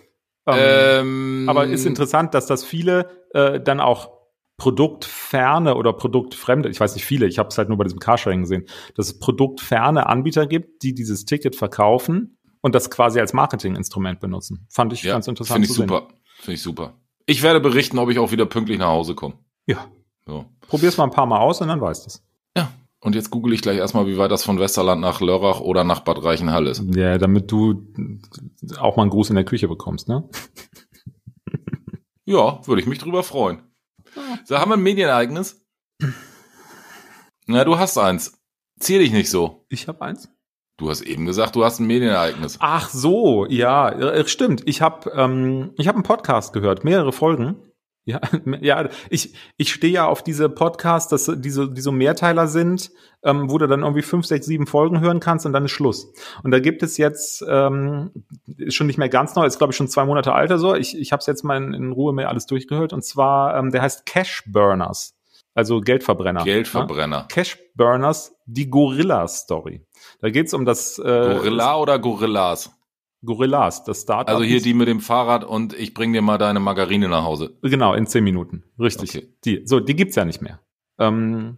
Ähm, 0.47 0.57
ähm, 0.59 1.45
aber 1.50 1.65
ist 1.65 1.85
interessant, 1.85 2.35
dass 2.35 2.45
das 2.45 2.63
viele 2.63 3.09
äh, 3.33 3.59
dann 3.59 3.79
auch 3.79 4.15
produktferne 4.57 5.75
oder 5.75 5.91
produktfremde, 5.93 6.69
ich 6.69 6.79
weiß 6.79 6.93
nicht 6.93 7.05
viele, 7.05 7.25
ich 7.25 7.39
habe 7.39 7.50
es 7.50 7.57
halt 7.57 7.67
nur 7.67 7.77
bei 7.77 7.83
diesem 7.83 8.00
Carsharing 8.00 8.41
gesehen, 8.41 8.65
dass 8.95 9.07
es 9.07 9.19
produktferne 9.19 10.07
Anbieter 10.07 10.47
gibt, 10.47 10.83
die 10.83 10.93
dieses 10.93 11.25
Ticket 11.25 11.55
verkaufen 11.55 12.38
und 12.62 12.74
das 12.74 12.89
quasi 12.89 13.19
als 13.19 13.33
Marketinginstrument 13.33 14.19
benutzen. 14.19 14.65
Fand 14.69 14.93
ich 14.93 15.03
ja, 15.03 15.13
ganz 15.13 15.27
interessant. 15.27 15.65
Finde 15.65 15.67
ich 15.67 15.75
super. 15.75 16.07
Finde 16.45 16.57
ich 16.57 16.61
super. 16.61 16.93
Ich 17.25 17.41
werde 17.41 17.59
berichten, 17.59 17.97
ob 17.97 18.11
ich 18.11 18.19
auch 18.19 18.31
wieder 18.31 18.45
pünktlich 18.45 18.77
nach 18.77 18.89
Hause 18.89 19.15
komme. 19.15 19.33
Ja. 19.65 19.89
So. 20.27 20.45
Probier's 20.61 20.95
mal 20.95 21.05
ein 21.05 21.11
paar 21.11 21.25
Mal 21.25 21.39
aus 21.39 21.59
und 21.59 21.69
dann 21.69 21.81
weißt 21.81 22.05
du 22.05 22.07
es. 22.07 22.23
Ja. 22.55 22.71
Und 22.99 23.15
jetzt 23.15 23.31
google 23.31 23.51
ich 23.53 23.63
gleich 23.63 23.79
erstmal, 23.79 24.05
wie 24.05 24.19
weit 24.19 24.29
das 24.29 24.43
von 24.43 24.59
Westerland 24.59 25.01
nach 25.01 25.21
Lörrach 25.21 25.59
oder 25.59 25.83
nach 25.83 26.01
Bad 26.01 26.23
Reichenhall 26.23 26.67
ist. 26.67 26.83
Ja, 26.95 27.17
damit 27.17 27.51
du 27.51 27.87
auch 28.77 28.95
mal 28.95 29.03
einen 29.03 29.09
Gruß 29.09 29.31
in 29.31 29.35
der 29.35 29.43
Küche 29.43 29.67
bekommst, 29.67 30.07
ne? 30.07 30.29
ja, 32.25 32.61
würde 32.67 32.81
ich 32.81 32.87
mich 32.87 32.99
drüber 32.99 33.23
freuen. 33.23 33.63
So, 34.43 34.59
haben 34.59 34.69
wir 34.69 34.77
ein 34.77 34.83
Medienereignis? 34.83 35.65
Na, 37.47 37.63
du 37.63 37.79
hast 37.79 37.97
eins. 37.97 38.39
Zieh 38.79 38.99
dich 38.99 39.11
nicht 39.11 39.31
so. 39.31 39.65
Ich 39.69 39.87
habe 39.87 40.03
eins. 40.03 40.29
Du 40.77 40.89
hast 40.89 41.01
eben 41.01 41.25
gesagt, 41.25 41.55
du 41.55 41.63
hast 41.63 41.79
ein 41.79 41.88
Medienereignis. 41.88 42.58
Ach 42.60 42.89
so, 42.89 43.46
ja, 43.48 43.89
äh, 43.89 44.27
stimmt. 44.27 44.63
Ich 44.65 44.82
habe 44.82 45.10
ähm, 45.12 45.72
ich 45.77 45.88
hab 45.88 45.96
einen 45.96 46.03
Podcast 46.03 46.51
gehört, 46.51 46.84
mehrere 46.84 47.13
Folgen. 47.13 47.55
Ja, 48.03 48.20
ja, 48.62 48.89
ich, 49.10 49.34
ich 49.58 49.74
stehe 49.74 49.94
ja 49.94 50.05
auf 50.05 50.22
diese 50.22 50.48
Podcasts, 50.48 51.10
dass 51.10 51.32
diese, 51.38 51.72
die 51.72 51.82
so 51.82 51.91
Mehrteiler 51.91 52.48
sind, 52.48 52.91
ähm, 53.24 53.50
wo 53.50 53.58
du 53.58 53.67
dann 53.67 53.82
irgendwie 53.82 54.03
fünf, 54.03 54.25
sechs, 54.25 54.46
sieben 54.46 54.67
Folgen 54.67 55.00
hören 55.00 55.20
kannst 55.20 55.46
und 55.46 55.53
dann 55.53 55.65
ist 55.65 55.72
Schluss. 55.72 56.13
Und 56.44 56.51
da 56.51 56.60
gibt 56.60 56.84
es 56.84 56.98
jetzt, 56.98 57.44
ähm, 57.50 58.12
ist 58.58 58.75
schon 58.75 58.88
nicht 58.88 59.00
mehr 59.00 59.10
ganz 59.10 59.34
neu, 59.36 59.46
ist 59.46 59.58
glaube 59.58 59.72
ich 59.72 59.77
schon 59.77 59.88
zwei 59.88 60.05
Monate 60.05 60.34
alt 60.34 60.51
oder 60.51 60.60
so. 60.60 60.75
Ich, 60.75 60.98
ich 60.98 61.12
habe 61.13 61.22
es 61.22 61.25
jetzt 61.25 61.44
mal 61.44 61.58
in, 61.58 61.74
in 61.74 61.91
Ruhe 61.94 62.13
mir 62.13 62.29
alles 62.29 62.46
durchgehört 62.46 62.94
und 62.94 63.03
zwar, 63.03 63.58
ähm, 63.58 63.72
der 63.72 63.82
heißt 63.82 64.05
Cash 64.05 64.44
Burners. 64.46 65.14
Also 65.55 65.79
Geldverbrenner. 65.79 66.43
Geldverbrenner. 66.43 67.15
Ja? 67.15 67.27
Cash 67.29 67.57
Burners, 67.75 68.35
die 68.45 68.69
Gorilla-Story. 68.69 69.85
Da 70.19 70.29
geht's 70.29 70.53
um 70.53 70.65
das. 70.65 71.00
Äh, 71.00 71.03
Gorilla 71.03 71.77
oder 71.77 71.97
Gorillas? 71.97 72.71
Gorillas, 73.24 73.83
das 73.85 74.01
Startup. 74.01 74.35
Also 74.35 74.43
hier 74.43 74.62
die 74.62 74.74
mit 74.74 74.88
dem 74.88 75.00
Fahrrad 75.00 75.45
und 75.45 75.74
ich 75.74 75.93
bring 75.93 76.13
dir 76.13 76.21
mal 76.21 76.38
deine 76.38 76.59
Margarine 76.59 77.07
nach 77.07 77.24
Hause. 77.24 77.57
Genau, 77.62 77.93
in 77.93 78.05
zehn 78.05 78.24
Minuten. 78.24 78.65
Richtig. 78.77 79.15
Okay. 79.15 79.33
Die, 79.45 79.62
so, 79.65 79.79
die 79.79 79.95
gibt's 79.95 80.15
ja 80.15 80.25
nicht 80.25 80.41
mehr. 80.41 80.59
Ähm, 81.00 81.57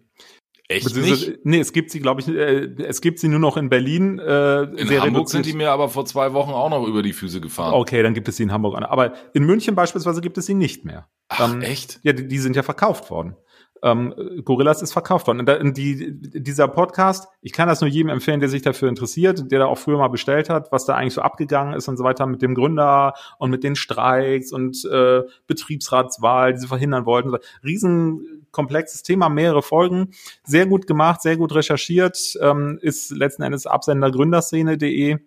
Echt 0.69 0.95
nicht? 0.95 1.39
Nee, 1.45 1.59
es 1.59 1.71
gibt 1.71 1.91
sie, 1.91 1.99
glaube 1.99 2.21
ich, 2.21 2.27
äh, 2.27 2.67
es 2.83 3.01
gibt 3.01 3.19
sie 3.19 3.29
nur 3.29 3.39
noch 3.39 3.57
in 3.57 3.69
Berlin. 3.69 4.19
Äh, 4.19 4.63
in 4.63 4.89
Hamburg 4.89 5.03
reduziert. 5.03 5.29
sind 5.29 5.45
die 5.45 5.53
mir 5.53 5.71
aber 5.71 5.89
vor 5.89 6.05
zwei 6.05 6.33
Wochen 6.33 6.51
auch 6.51 6.69
noch 6.69 6.85
über 6.85 7.01
die 7.01 7.13
Füße 7.13 7.41
gefahren. 7.41 7.73
Okay, 7.73 8.03
dann 8.03 8.13
gibt 8.13 8.27
es 8.27 8.37
sie 8.37 8.43
in 8.43 8.51
Hamburg. 8.51 8.75
Aber 8.77 9.13
in 9.33 9.43
München 9.43 9.75
beispielsweise 9.75 10.21
gibt 10.21 10.37
es 10.37 10.45
sie 10.45 10.53
nicht 10.53 10.85
mehr. 10.85 11.09
Ach, 11.29 11.53
ähm, 11.53 11.61
echt? 11.61 11.99
Ja, 12.03 12.13
die, 12.13 12.27
die 12.27 12.37
sind 12.37 12.55
ja 12.55 12.63
verkauft 12.63 13.09
worden 13.09 13.35
ähm, 13.83 14.13
Gorillas 14.43 14.81
ist 14.81 14.93
verkauft 14.93 15.27
worden. 15.27 15.47
Und 15.47 15.77
die, 15.77 16.11
dieser 16.13 16.67
Podcast, 16.67 17.27
ich 17.41 17.53
kann 17.53 17.67
das 17.67 17.81
nur 17.81 17.89
jedem 17.89 18.09
empfehlen, 18.09 18.39
der 18.39 18.49
sich 18.49 18.61
dafür 18.61 18.89
interessiert, 18.89 19.51
der 19.51 19.59
da 19.59 19.65
auch 19.65 19.77
früher 19.77 19.97
mal 19.97 20.07
bestellt 20.07 20.49
hat, 20.49 20.71
was 20.71 20.85
da 20.85 20.95
eigentlich 20.95 21.13
so 21.13 21.21
abgegangen 21.21 21.73
ist 21.73 21.87
und 21.87 21.97
so 21.97 22.03
weiter 22.03 22.25
mit 22.25 22.41
dem 22.41 22.55
Gründer 22.55 23.13
und 23.39 23.49
mit 23.49 23.63
den 23.63 23.75
Streiks 23.75 24.51
und 24.51 24.83
äh, 24.85 25.23
Betriebsratswahl, 25.47 26.53
die 26.53 26.59
sie 26.59 26.67
verhindern 26.67 27.05
wollten. 27.05 27.35
Riesenkomplexes 27.63 29.03
Thema, 29.03 29.29
mehrere 29.29 29.61
Folgen. 29.61 30.11
Sehr 30.43 30.65
gut 30.65 30.87
gemacht, 30.87 31.21
sehr 31.21 31.37
gut 31.37 31.53
recherchiert, 31.53 32.37
ähm, 32.41 32.79
ist 32.81 33.11
letzten 33.11 33.43
Endes 33.43 33.67
Absender 33.67 34.11
gründerszene.de 34.11 35.17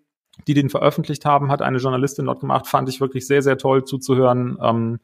die 0.47 0.55
den 0.55 0.71
veröffentlicht 0.71 1.27
haben, 1.27 1.51
hat 1.51 1.61
eine 1.61 1.79
Journalistin 1.79 2.25
dort 2.27 2.41
gemacht, 2.41 2.67
fand 2.67 2.89
ich 2.89 3.01
wirklich 3.01 3.27
sehr, 3.27 3.43
sehr 3.43 3.59
toll 3.59 3.85
zuzuhören. 3.85 4.57
Ähm, 4.63 5.01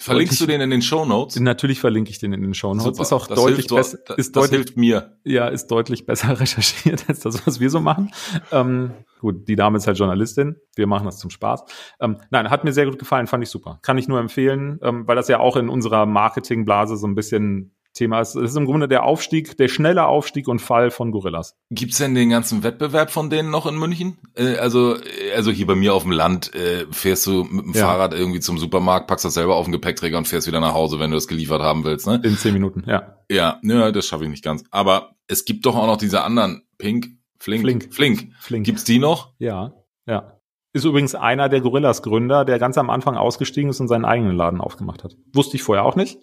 Verlinkst 0.00 0.32
ich, 0.32 0.38
du 0.38 0.46
den 0.46 0.62
in 0.62 0.70
den 0.70 0.80
Show 0.80 1.04
Notes? 1.04 1.38
Natürlich 1.38 1.78
verlinke 1.78 2.10
ich 2.10 2.18
den 2.18 2.32
in 2.32 2.40
den 2.40 2.54
Show 2.54 2.74
Notes. 2.74 2.98
Ist 2.98 3.12
auch 3.12 3.26
das 3.26 3.38
deutlich 3.38 3.66
besser. 3.66 3.98
Ist 4.16 4.34
das 4.34 4.50
deutlich, 4.50 4.50
hilft 4.50 4.76
mir. 4.78 5.18
Ja, 5.24 5.48
ist 5.48 5.66
deutlich 5.66 6.06
besser 6.06 6.40
recherchiert 6.40 7.04
als 7.08 7.20
das, 7.20 7.46
was 7.46 7.60
wir 7.60 7.68
so 7.68 7.80
machen. 7.80 8.10
Ähm, 8.50 8.92
gut, 9.20 9.46
die 9.46 9.56
Dame 9.56 9.76
ist 9.76 9.86
halt 9.86 9.98
Journalistin. 9.98 10.56
Wir 10.74 10.86
machen 10.86 11.04
das 11.04 11.18
zum 11.18 11.28
Spaß. 11.28 11.64
Ähm, 12.00 12.16
nein, 12.30 12.48
hat 12.48 12.64
mir 12.64 12.72
sehr 12.72 12.86
gut 12.86 12.98
gefallen, 12.98 13.26
fand 13.26 13.44
ich 13.44 13.50
super. 13.50 13.78
Kann 13.82 13.98
ich 13.98 14.08
nur 14.08 14.18
empfehlen, 14.18 14.78
ähm, 14.82 15.06
weil 15.06 15.16
das 15.16 15.28
ja 15.28 15.38
auch 15.38 15.56
in 15.56 15.68
unserer 15.68 16.06
Marketingblase 16.06 16.96
so 16.96 17.06
ein 17.06 17.14
bisschen 17.14 17.74
Thema 17.92 18.20
ist. 18.20 18.34
Es 18.34 18.50
ist 18.50 18.56
im 18.56 18.66
Grunde 18.66 18.88
der 18.88 19.04
Aufstieg, 19.04 19.56
der 19.56 19.68
schnelle 19.68 20.06
Aufstieg 20.06 20.48
und 20.48 20.60
Fall 20.60 20.90
von 20.90 21.10
Gorillas. 21.10 21.56
Gibt's 21.70 21.98
denn 21.98 22.14
den 22.14 22.30
ganzen 22.30 22.62
Wettbewerb 22.62 23.10
von 23.10 23.30
denen 23.30 23.50
noch 23.50 23.66
in 23.66 23.78
München? 23.78 24.18
Äh, 24.34 24.56
also, 24.56 24.96
äh, 24.96 25.32
also 25.34 25.50
hier 25.50 25.66
bei 25.66 25.74
mir 25.74 25.94
auf 25.94 26.02
dem 26.02 26.12
Land 26.12 26.54
äh, 26.54 26.86
fährst 26.90 27.26
du 27.26 27.44
mit 27.44 27.64
dem 27.64 27.72
ja. 27.74 27.86
Fahrrad 27.86 28.14
irgendwie 28.14 28.40
zum 28.40 28.58
Supermarkt, 28.58 29.06
packst 29.06 29.24
das 29.24 29.34
selber 29.34 29.56
auf 29.56 29.66
den 29.66 29.72
Gepäckträger 29.72 30.18
und 30.18 30.28
fährst 30.28 30.46
wieder 30.46 30.60
nach 30.60 30.74
Hause, 30.74 30.98
wenn 30.98 31.10
du 31.10 31.16
das 31.16 31.28
geliefert 31.28 31.62
haben 31.62 31.84
willst, 31.84 32.06
ne? 32.06 32.20
In 32.22 32.36
zehn 32.36 32.52
Minuten, 32.52 32.84
ja. 32.86 33.16
Ja, 33.30 33.58
ja, 33.62 33.92
das 33.92 34.06
schaffe 34.06 34.24
ich 34.24 34.30
nicht 34.30 34.44
ganz. 34.44 34.64
Aber 34.70 35.16
es 35.26 35.44
gibt 35.44 35.66
doch 35.66 35.76
auch 35.76 35.86
noch 35.86 35.96
diese 35.96 36.22
anderen 36.22 36.62
Pink, 36.78 37.08
Flink, 37.38 37.62
Flink, 37.62 37.94
Flink. 37.94 38.32
Flink. 38.38 38.66
Gibt's 38.66 38.84
die 38.84 38.98
noch? 38.98 39.32
Ja, 39.38 39.72
ja. 40.06 40.40
Ist 40.72 40.84
übrigens 40.84 41.16
einer 41.16 41.48
der 41.48 41.60
Gorillas 41.60 42.00
Gründer, 42.02 42.44
der 42.44 42.60
ganz 42.60 42.78
am 42.78 42.90
Anfang 42.90 43.16
ausgestiegen 43.16 43.70
ist 43.70 43.80
und 43.80 43.88
seinen 43.88 44.04
eigenen 44.04 44.36
Laden 44.36 44.60
aufgemacht 44.60 45.02
hat. 45.02 45.16
Wusste 45.32 45.56
ich 45.56 45.64
vorher 45.64 45.84
auch 45.84 45.96
nicht. 45.96 46.18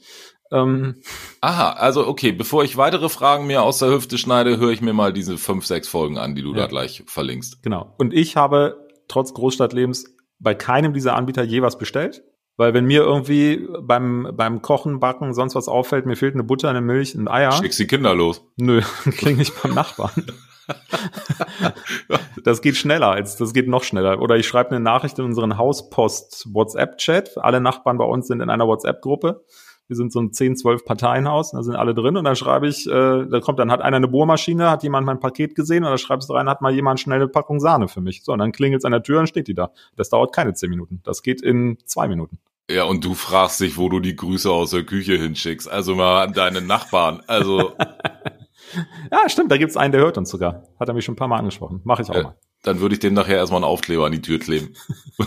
Ähm, 0.52 1.02
Aha, 1.42 1.72
also 1.72 2.08
okay, 2.08 2.32
bevor 2.32 2.64
ich 2.64 2.78
weitere 2.78 3.10
Fragen 3.10 3.48
mir 3.48 3.64
aus 3.64 3.80
der 3.80 3.90
Hüfte 3.90 4.18
schneide, 4.18 4.58
höre 4.58 4.72
ich 4.72 4.82
mir 4.82 4.94
mal 4.94 5.14
diese 5.14 5.38
fünf, 5.38 5.66
sechs 5.66 5.88
Folgen 5.88 6.18
an, 6.18 6.36
die 6.36 6.42
du 6.42 6.52
ja. 6.54 6.62
da 6.62 6.68
gleich 6.68 7.04
verlinkst. 7.08 7.64
Genau. 7.64 7.94
Und 7.98 8.14
ich 8.14 8.36
habe 8.36 8.88
trotz 9.08 9.34
Großstadtlebens 9.34 10.16
bei 10.40 10.54
keinem 10.54 10.94
dieser 10.94 11.16
Anbieter 11.16 11.44
je 11.44 11.62
was 11.62 11.78
bestellt. 11.78 12.24
Weil 12.60 12.74
wenn 12.74 12.86
mir 12.86 13.02
irgendwie 13.02 13.68
beim, 13.84 14.32
beim 14.34 14.64
Kochen, 14.64 15.00
Backen, 15.00 15.36
sonst 15.36 15.54
was 15.54 15.68
auffällt, 15.68 16.08
mir 16.08 16.16
fehlt 16.16 16.34
eine 16.34 16.44
Butter, 16.44 16.70
eine 16.70 16.82
Milch, 16.82 17.14
ein 17.14 17.28
Eier. 17.28 17.52
Schickst 17.52 17.78
die 17.78 17.86
Kinder 17.86 18.16
los. 18.16 18.44
Nö, 18.56 18.82
klinge 19.12 19.44
ich 19.44 19.54
beim 19.54 19.76
Nachbarn. 19.76 20.26
das 22.44 22.64
geht 22.64 22.76
schneller, 22.76 23.12
als 23.12 23.36
das 23.36 23.54
geht 23.54 23.68
noch 23.68 23.84
schneller. 23.84 24.20
Oder 24.22 24.38
ich 24.38 24.48
schreibe 24.48 24.72
eine 24.72 24.80
Nachricht 24.80 25.20
in 25.20 25.26
unseren 25.26 25.60
Hauspost 25.60 26.48
WhatsApp-Chat. 26.52 27.38
Alle 27.38 27.62
Nachbarn 27.62 28.00
bei 28.00 28.06
uns 28.06 28.28
sind 28.28 28.42
in 28.42 28.50
einer 28.50 28.68
WhatsApp-Gruppe 28.68 29.46
wir 29.88 29.96
sind 29.96 30.12
so 30.12 30.20
ein 30.20 30.34
10, 30.34 30.58
12 30.58 30.86
Parteienhaus, 30.86 31.52
da 31.52 31.64
sind 31.64 31.76
alle 31.76 31.94
drin 31.94 32.18
und 32.18 32.24
dann 32.24 32.36
schreibe 32.36 32.68
ich, 32.68 32.88
äh, 32.88 33.26
da 33.26 33.40
kommt 33.40 33.60
dann, 33.60 33.72
hat 33.72 33.82
einer 33.82 33.98
eine 33.98 34.08
Bohrmaschine, 34.08 34.70
hat 34.70 34.84
jemand 34.84 35.06
mein 35.06 35.20
Paket 35.20 35.56
gesehen 35.56 35.84
und 35.84 35.92
da 35.92 35.98
schreibst 35.98 36.30
du 36.30 36.34
rein, 36.34 36.50
hat 36.50 36.62
mal 36.62 36.74
jemand 36.74 37.00
schnell 37.00 37.18
eine 37.18 37.28
Packung 37.28 37.60
Sahne 37.60 37.88
für 37.88 38.02
mich. 38.02 38.24
So, 38.24 38.34
und 38.34 38.40
dann 38.40 38.52
klingelt 38.52 38.82
es 38.82 38.86
an 38.86 38.92
der 38.92 39.04
Tür 39.04 39.20
und 39.20 39.28
steht 39.28 39.48
die 39.48 39.54
da. 39.54 39.72
Das 39.96 40.10
dauert 40.10 40.34
keine 40.34 40.54
10 40.54 40.70
Minuten. 40.70 41.02
Das 41.04 41.24
geht 41.24 41.42
in 41.42 41.78
zwei 41.86 42.08
Minuten. 42.08 42.40
Ja, 42.70 42.84
und 42.84 43.06
du 43.06 43.14
fragst 43.14 43.62
dich, 43.62 43.78
wo 43.78 43.88
du 43.88 44.02
die 44.02 44.16
Grüße 44.16 44.52
aus 44.52 44.72
der 44.72 44.84
Küche 44.84 45.16
hinschickst. 45.16 45.72
Also 45.72 45.96
mal 45.96 46.24
an 46.24 46.34
deine 46.34 46.62
Nachbarn. 46.62 47.24
Also. 47.28 47.74
ja, 49.12 49.30
stimmt, 49.30 49.52
da 49.52 49.58
gibt's 49.58 49.78
einen, 49.78 49.94
der 49.94 50.02
hört 50.02 50.18
uns 50.18 50.30
sogar. 50.30 50.64
Hat 50.78 50.90
er 50.90 50.94
mich 50.94 51.06
schon 51.06 51.14
ein 51.14 51.18
paar 51.18 51.30
Mal 51.30 51.38
angesprochen. 51.38 51.80
Mach 51.86 52.02
ich 52.02 52.10
auch 52.10 52.16
äh, 52.16 52.24
mal. 52.24 52.36
Dann 52.64 52.82
würde 52.82 52.96
ich 52.96 53.00
dem 53.00 53.14
nachher 53.14 53.38
erstmal 53.38 53.60
einen 53.60 53.72
Aufkleber 53.72 54.06
an 54.06 54.12
die 54.12 54.22
Tür 54.22 54.40
kleben. 54.40 54.74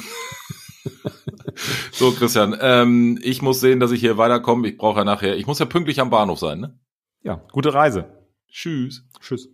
So, 1.92 2.12
Christian, 2.12 2.56
ähm, 2.60 3.18
ich 3.22 3.42
muss 3.42 3.60
sehen, 3.60 3.80
dass 3.80 3.90
ich 3.90 4.00
hier 4.00 4.16
weiterkomme. 4.16 4.68
Ich 4.68 4.76
brauche 4.76 4.98
ja 5.00 5.04
nachher, 5.04 5.36
ich 5.36 5.46
muss 5.46 5.58
ja 5.58 5.66
pünktlich 5.66 6.00
am 6.00 6.10
Bahnhof 6.10 6.38
sein, 6.38 6.60
ne? 6.60 6.78
Ja, 7.22 7.42
gute 7.52 7.74
Reise. 7.74 8.06
Tschüss. 8.48 9.04
Tschüss. 9.20 9.48